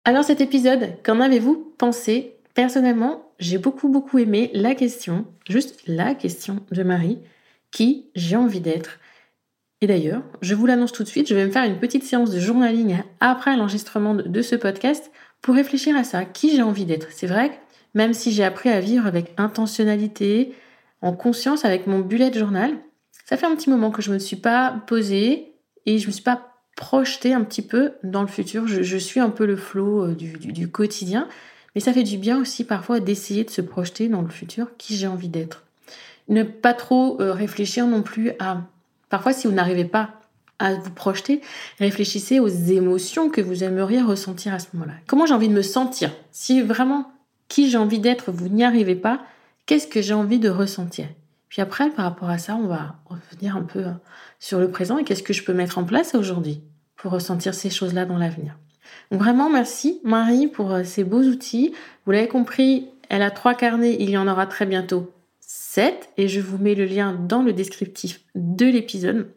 Alors 0.05 0.25
cet 0.25 0.41
épisode, 0.41 1.03
qu'en 1.03 1.21
avez-vous 1.21 1.75
pensé? 1.79 2.37
Personnellement, 2.55 3.33
j'ai 3.39 3.59
beaucoup 3.59 3.89
beaucoup 3.89 4.19
aimé 4.19 4.51
la 4.55 4.75
question, 4.75 5.27
juste 5.49 5.83
la 5.87 6.15
question 6.15 6.61
de 6.71 6.83
Marie, 6.83 7.19
qui 7.71 8.11
j'ai 8.15 8.37
envie 8.37 8.61
d'être. 8.61 9.01
Et 9.81 9.87
d'ailleurs, 9.87 10.23
je 10.41 10.55
vous 10.55 10.67
l'annonce 10.67 10.93
tout 10.93 11.03
de 11.03 11.09
suite, 11.09 11.29
je 11.29 11.35
vais 11.35 11.47
me 11.47 11.51
faire 11.51 11.65
une 11.65 11.81
petite 11.81 12.05
séance 12.05 12.31
de 12.31 12.39
journaling 12.39 12.99
après 13.21 13.57
l'enregistrement 13.57 14.15
de 14.15 14.43
ce 14.43 14.55
podcast 14.55 15.11
pour 15.43 15.57
réfléchir 15.57 15.97
à 15.97 16.05
ça, 16.05 16.25
qui 16.25 16.55
j'ai 16.55 16.63
envie 16.63 16.87
d'être? 16.87 17.09
C'est 17.11 17.27
vrai 17.27 17.61
même 17.95 18.13
si 18.13 18.33
j'ai 18.33 18.45
appris 18.45 18.69
à 18.69 18.81
vivre 18.81 19.07
avec 19.07 19.33
intentionnalité, 19.37 20.53
en 21.01 21.15
conscience 21.15 21.65
avec 21.65 21.87
mon 21.87 22.01
bullet 22.01 22.33
journal, 22.33 22.77
ça 23.25 23.37
fait 23.37 23.47
un 23.47 23.55
petit 23.55 23.71
moment 23.71 23.91
que 23.91 24.03
je 24.03 24.11
ne 24.11 24.15
me 24.15 24.19
suis 24.19 24.37
pas 24.37 24.83
posée 24.87 25.55
et 25.87 25.99
je 25.99 26.05
ne 26.05 26.09
me 26.09 26.13
suis 26.13 26.23
pas 26.23 26.54
projeter 26.77 27.33
un 27.33 27.43
petit 27.45 27.63
peu 27.63 27.93
dans 28.03 28.23
le 28.23 28.29
futur. 28.29 28.67
Je, 28.67 28.97
suis 28.97 29.21
un 29.21 29.31
peu 29.31 29.47
le 29.47 29.57
flot 29.57 30.07
euh, 30.07 30.15
du, 30.15 30.69
quotidien, 30.69 31.29
mais 31.75 31.81
ça 31.81 31.93
fait 31.93 32.03
du 32.03 32.19
bien 32.19 32.41
aussi 32.41 32.65
parfois 32.65 33.01
d'essayer 33.01 33.45
de 33.45 33.51
se 33.51 33.61
projeter 33.61 34.09
dans 34.09 34.23
le 34.23 34.29
futur, 34.29 34.77
qui 34.77 34.97
j'ai 34.97 35.07
envie 35.07 35.29
d'être. 35.29 35.65
Ne 36.29 36.43
pas 36.43 36.75
trop 36.75 37.21
euh, 37.21 37.33
réfléchir 37.33 37.87
non 37.87 38.03
plus 38.03 38.33
à... 38.39 38.63
Parfois, 39.09 39.33
si 39.33 39.47
vous 39.47 39.53
n'arrivez 39.53 39.85
pas 39.85 40.21
à 40.59 40.75
vous 40.75 40.91
projeter, 40.91 41.41
réfléchissez 41.79 42.41
aux 42.41 42.49
émotions 42.49 43.29
que 43.29 43.41
vous 43.41 43.65
aimeriez 43.65 44.01
ressentir 44.01 44.55
à 44.55 44.59
ce 44.59 44.69
moment-là. 44.75 44.95
Comment 45.07 45.27
j'ai 45.27 45.35
envie 45.35 45.49
de 45.49 45.55
me 45.55 45.63
sentir? 45.63 46.13
Si 46.31 46.63
vraiment 46.63 47.13
qui 47.49 47.71
j'ai 47.71 47.79
envie 47.79 47.99
d'être, 47.99 48.33
vous 48.33 48.49
n'y 48.49 48.65
arrivez 48.65 48.95
pas, 48.95 49.21
qu'est-ce 49.67 49.87
que 49.87 50.01
j'ai 50.01 50.15
envie 50.15 50.39
de 50.39 50.49
ressentir? 50.49 51.07
Puis 51.55 51.63
après, 51.63 51.89
par 51.89 52.07
rapport 52.07 52.31
à 52.31 52.39
ça, 52.39 52.57
on 52.57 52.67
va 52.67 52.97
revenir 53.05 53.57
un 53.57 53.63
peu 53.63 53.85
hein, 53.85 54.01
sur 54.41 54.59
le 54.59 54.73
présent 54.73 54.99
et 54.99 55.05
qu'est-ce 55.05 55.23
que 55.23 55.33
je 55.33 55.45
peux 55.45 55.53
mettre 55.53 55.79
en 55.79 55.85
place 55.85 56.17
aujourd'hui 56.17 56.65
pour 56.97 57.13
ressentir 57.13 57.55
ces 57.55 57.71
choses-là 57.71 58.07
dans 58.07 58.19
l'avenir. 58.19 58.59
vraiment, 59.13 59.49
merci 59.49 60.01
Marie 60.03 60.49
pour 60.49 60.73
euh, 60.73 60.83
ces 60.83 61.05
beaux 61.05 61.23
outils. 61.23 61.73
Vous 62.05 62.11
l'avez 62.11 62.27
compris, 62.27 62.89
elle 63.09 63.23
a 63.23 63.31
trois 63.31 63.55
carnets, 63.55 63.97
il 64.01 64.11
y 64.11 64.19
en 64.19 64.27
aura 64.27 64.49
très 64.49 64.67
bientôt 64.67 65.13
7 65.43 66.09
et 66.17 66.27
je 66.27 66.41
vous 66.41 66.59
mets 66.59 66.75
le 66.75 66.87
lien 66.87 67.13
dans 67.13 67.45
le 67.45 67.53
descriptif 67.53 68.23
de 68.35 68.67
l'épisode 68.67 69.31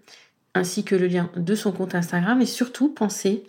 ainsi 0.55 0.83
que 0.83 0.95
le 0.95 1.05
lien 1.05 1.29
de 1.35 1.53
son 1.53 1.71
compte 1.71 1.93
Instagram 1.93 2.41
et 2.41 2.47
surtout 2.47 2.89
pensez 2.89 3.43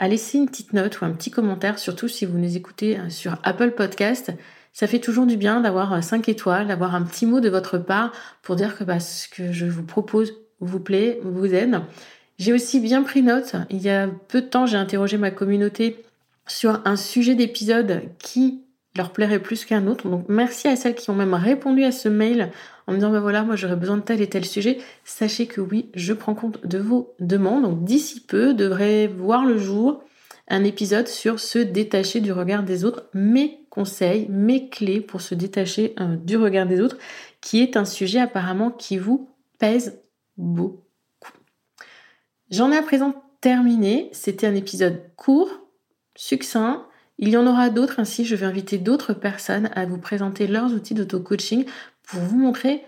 à 0.00 0.08
laisser 0.08 0.38
une 0.38 0.48
petite 0.48 0.72
note 0.72 1.00
ou 1.00 1.04
un 1.04 1.12
petit 1.12 1.30
commentaire, 1.30 1.78
surtout 1.78 2.08
si 2.08 2.26
vous 2.26 2.38
nous 2.38 2.56
écoutez 2.56 2.98
euh, 2.98 3.08
sur 3.08 3.38
Apple 3.44 3.70
Podcast. 3.70 4.32
Ça 4.72 4.86
fait 4.86 5.00
toujours 5.00 5.26
du 5.26 5.36
bien 5.36 5.60
d'avoir 5.60 6.02
5 6.02 6.28
euh, 6.28 6.32
étoiles, 6.32 6.68
d'avoir 6.68 6.94
un 6.94 7.02
petit 7.02 7.26
mot 7.26 7.40
de 7.40 7.48
votre 7.48 7.78
part 7.78 8.12
pour 8.42 8.56
dire 8.56 8.76
que 8.76 8.84
bah, 8.84 9.00
ce 9.00 9.28
que 9.28 9.52
je 9.52 9.66
vous 9.66 9.82
propose 9.82 10.32
vous 10.60 10.80
plaît, 10.80 11.20
vous 11.22 11.52
aide. 11.54 11.80
J'ai 12.38 12.52
aussi 12.52 12.80
bien 12.80 13.02
pris 13.02 13.22
note. 13.22 13.56
Il 13.70 13.82
y 13.82 13.90
a 13.90 14.08
peu 14.28 14.40
de 14.42 14.46
temps, 14.46 14.66
j'ai 14.66 14.76
interrogé 14.76 15.18
ma 15.18 15.30
communauté 15.30 16.02
sur 16.46 16.80
un 16.84 16.96
sujet 16.96 17.34
d'épisode 17.34 18.02
qui 18.18 18.62
leur 18.96 19.12
plairait 19.12 19.38
plus 19.38 19.64
qu'un 19.64 19.86
autre. 19.86 20.08
Donc 20.08 20.26
merci 20.28 20.68
à 20.68 20.76
celles 20.76 20.94
qui 20.94 21.10
ont 21.10 21.14
même 21.14 21.34
répondu 21.34 21.84
à 21.84 21.92
ce 21.92 22.08
mail 22.08 22.50
en 22.86 22.92
me 22.92 22.96
disant 22.96 23.10
bah 23.10 23.20
voilà, 23.20 23.42
moi 23.42 23.56
j'aurais 23.56 23.76
besoin 23.76 23.96
de 23.96 24.02
tel 24.02 24.20
et 24.20 24.28
tel 24.28 24.44
sujet. 24.44 24.78
Sachez 25.04 25.46
que 25.46 25.60
oui, 25.60 25.90
je 25.94 26.12
prends 26.12 26.34
compte 26.34 26.66
de 26.66 26.78
vos 26.78 27.14
demandes. 27.20 27.62
Donc 27.62 27.84
d'ici 27.84 28.20
peu 28.20 28.54
devrait 28.54 29.06
voir 29.06 29.44
le 29.44 29.58
jour 29.58 30.02
un 30.50 30.64
épisode 30.64 31.08
sur 31.08 31.40
se 31.40 31.58
détacher 31.58 32.20
du 32.20 32.32
regard 32.32 32.62
des 32.62 32.84
autres, 32.84 33.08
mes 33.14 33.64
conseils, 33.70 34.26
mes 34.28 34.68
clés 34.68 35.00
pour 35.00 35.20
se 35.20 35.34
détacher 35.34 35.94
euh, 36.00 36.16
du 36.16 36.36
regard 36.36 36.66
des 36.66 36.80
autres, 36.80 36.98
qui 37.40 37.62
est 37.62 37.76
un 37.76 37.84
sujet 37.84 38.20
apparemment 38.20 38.70
qui 38.70 38.98
vous 38.98 39.30
pèse 39.58 40.00
beaucoup. 40.36 40.82
J'en 42.50 42.72
ai 42.72 42.76
à 42.76 42.82
présent 42.82 43.14
terminé. 43.40 44.10
C'était 44.12 44.46
un 44.46 44.54
épisode 44.54 45.00
court, 45.16 45.50
succinct, 46.16 46.86
il 47.22 47.28
y 47.28 47.36
en 47.36 47.46
aura 47.46 47.68
d'autres 47.68 48.00
ainsi, 48.00 48.24
je 48.24 48.34
vais 48.34 48.46
inviter 48.46 48.78
d'autres 48.78 49.12
personnes 49.12 49.68
à 49.74 49.84
vous 49.84 49.98
présenter 49.98 50.46
leurs 50.46 50.72
outils 50.72 50.94
d'auto-coaching 50.94 51.66
pour 52.02 52.20
vous 52.20 52.38
montrer 52.38 52.82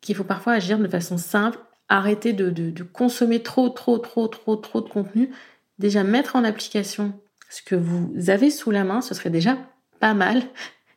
qu'il 0.00 0.16
faut 0.16 0.24
parfois 0.24 0.54
agir 0.54 0.80
de 0.80 0.88
façon 0.88 1.18
simple, 1.18 1.60
arrêter 1.88 2.32
de, 2.32 2.82
consommer 2.82 3.44
trop, 3.44 3.68
trop, 3.68 3.98
trop, 3.98 4.26
trop, 4.26 4.56
trop 4.56 4.80
de 4.80 4.88
contenu. 4.88 5.30
Déjà 5.78 6.04
mettre 6.04 6.36
en 6.36 6.44
application 6.44 7.12
ce 7.50 7.62
que 7.62 7.74
vous 7.74 8.12
avez 8.28 8.50
sous 8.50 8.70
la 8.70 8.84
main, 8.84 9.00
ce 9.00 9.14
serait 9.14 9.30
déjà 9.30 9.58
pas 10.00 10.14
mal. 10.14 10.42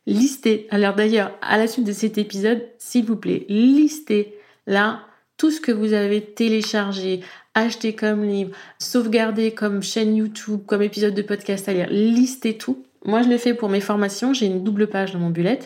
Listez, 0.06 0.68
alors 0.72 0.96
d'ailleurs, 0.96 1.38
à 1.42 1.58
la 1.58 1.68
suite 1.68 1.86
de 1.86 1.92
cet 1.92 2.18
épisode, 2.18 2.66
s'il 2.78 3.06
vous 3.06 3.16
plaît, 3.16 3.46
listez 3.50 4.36
là 4.66 5.02
tout 5.38 5.52
ce 5.52 5.62
que 5.62 5.72
vous 5.72 5.94
avez 5.94 6.22
téléchargé, 6.22 7.22
acheté 7.54 7.94
comme 7.94 8.26
livre, 8.26 8.52
sauvegardé 8.80 9.52
comme 9.52 9.84
chaîne 9.84 10.16
YouTube, 10.16 10.62
comme 10.66 10.82
épisode 10.82 11.14
de 11.14 11.22
podcast 11.22 11.70
à 11.70 11.74
lire, 11.74 11.88
listez 11.90 12.58
tout. 12.58 12.84
Moi, 13.06 13.22
je 13.22 13.30
le 13.30 13.38
fais 13.38 13.54
pour 13.54 13.70
mes 13.70 13.80
formations, 13.80 14.34
j'ai 14.34 14.48
une 14.48 14.64
double 14.64 14.88
page 14.88 15.14
dans 15.14 15.20
mon 15.20 15.30
bullet. 15.30 15.60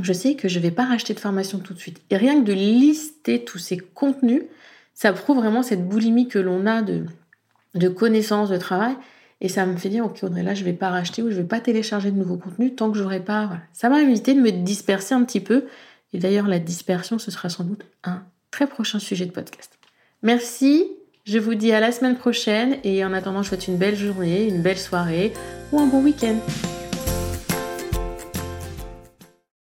Je 0.00 0.12
sais 0.12 0.34
que 0.34 0.48
je 0.48 0.58
ne 0.58 0.62
vais 0.62 0.70
pas 0.70 0.84
racheter 0.84 1.14
de 1.14 1.20
formation 1.20 1.58
tout 1.58 1.74
de 1.74 1.78
suite. 1.78 2.00
Et 2.10 2.16
rien 2.16 2.40
que 2.40 2.46
de 2.46 2.52
lister 2.52 3.44
tous 3.44 3.58
ces 3.58 3.78
contenus, 3.78 4.42
ça 4.94 5.12
prouve 5.12 5.38
vraiment 5.38 5.62
cette 5.62 5.86
boulimie 5.86 6.28
que 6.28 6.38
l'on 6.38 6.66
a 6.66 6.82
de, 6.82 7.04
de 7.76 7.88
connaissances, 7.88 8.48
de 8.48 8.56
travail. 8.56 8.94
Et 9.40 9.48
ça 9.48 9.66
me 9.66 9.76
fait 9.76 9.88
dire, 9.88 10.04
ok 10.04 10.20
Audrey, 10.22 10.42
là, 10.42 10.54
je 10.54 10.60
ne 10.60 10.66
vais 10.66 10.72
pas 10.72 10.88
racheter 10.88 11.22
ou 11.22 11.30
je 11.30 11.36
ne 11.36 11.42
vais 11.42 11.48
pas 11.48 11.60
télécharger 11.60 12.10
de 12.10 12.16
nouveaux 12.16 12.38
contenus 12.38 12.74
tant 12.74 12.90
que 12.90 12.98
j'aurai 12.98 13.20
pas... 13.20 13.50
Ça 13.72 13.88
m'a 13.88 14.00
évité 14.00 14.34
de 14.34 14.40
me 14.40 14.50
disperser 14.50 15.14
un 15.14 15.24
petit 15.24 15.40
peu. 15.40 15.66
Et 16.12 16.18
d'ailleurs, 16.18 16.46
la 16.46 16.58
dispersion, 16.58 17.18
ce 17.18 17.30
sera 17.30 17.48
sans 17.48 17.64
doute 17.64 17.84
un 18.04 18.22
très 18.50 18.66
prochain 18.66 18.98
sujet 18.98 19.26
de 19.26 19.32
podcast. 19.32 19.78
Merci, 20.22 20.86
je 21.24 21.38
vous 21.38 21.54
dis 21.54 21.72
à 21.72 21.80
la 21.80 21.92
semaine 21.92 22.16
prochaine 22.16 22.76
et 22.84 23.04
en 23.04 23.12
attendant, 23.12 23.42
je 23.42 23.48
souhaite 23.48 23.68
une 23.68 23.76
belle 23.76 23.96
journée, 23.96 24.48
une 24.48 24.62
belle 24.62 24.78
soirée 24.78 25.32
ou 25.72 25.80
un 25.80 25.86
bon 25.86 26.02
week-end. 26.02 26.36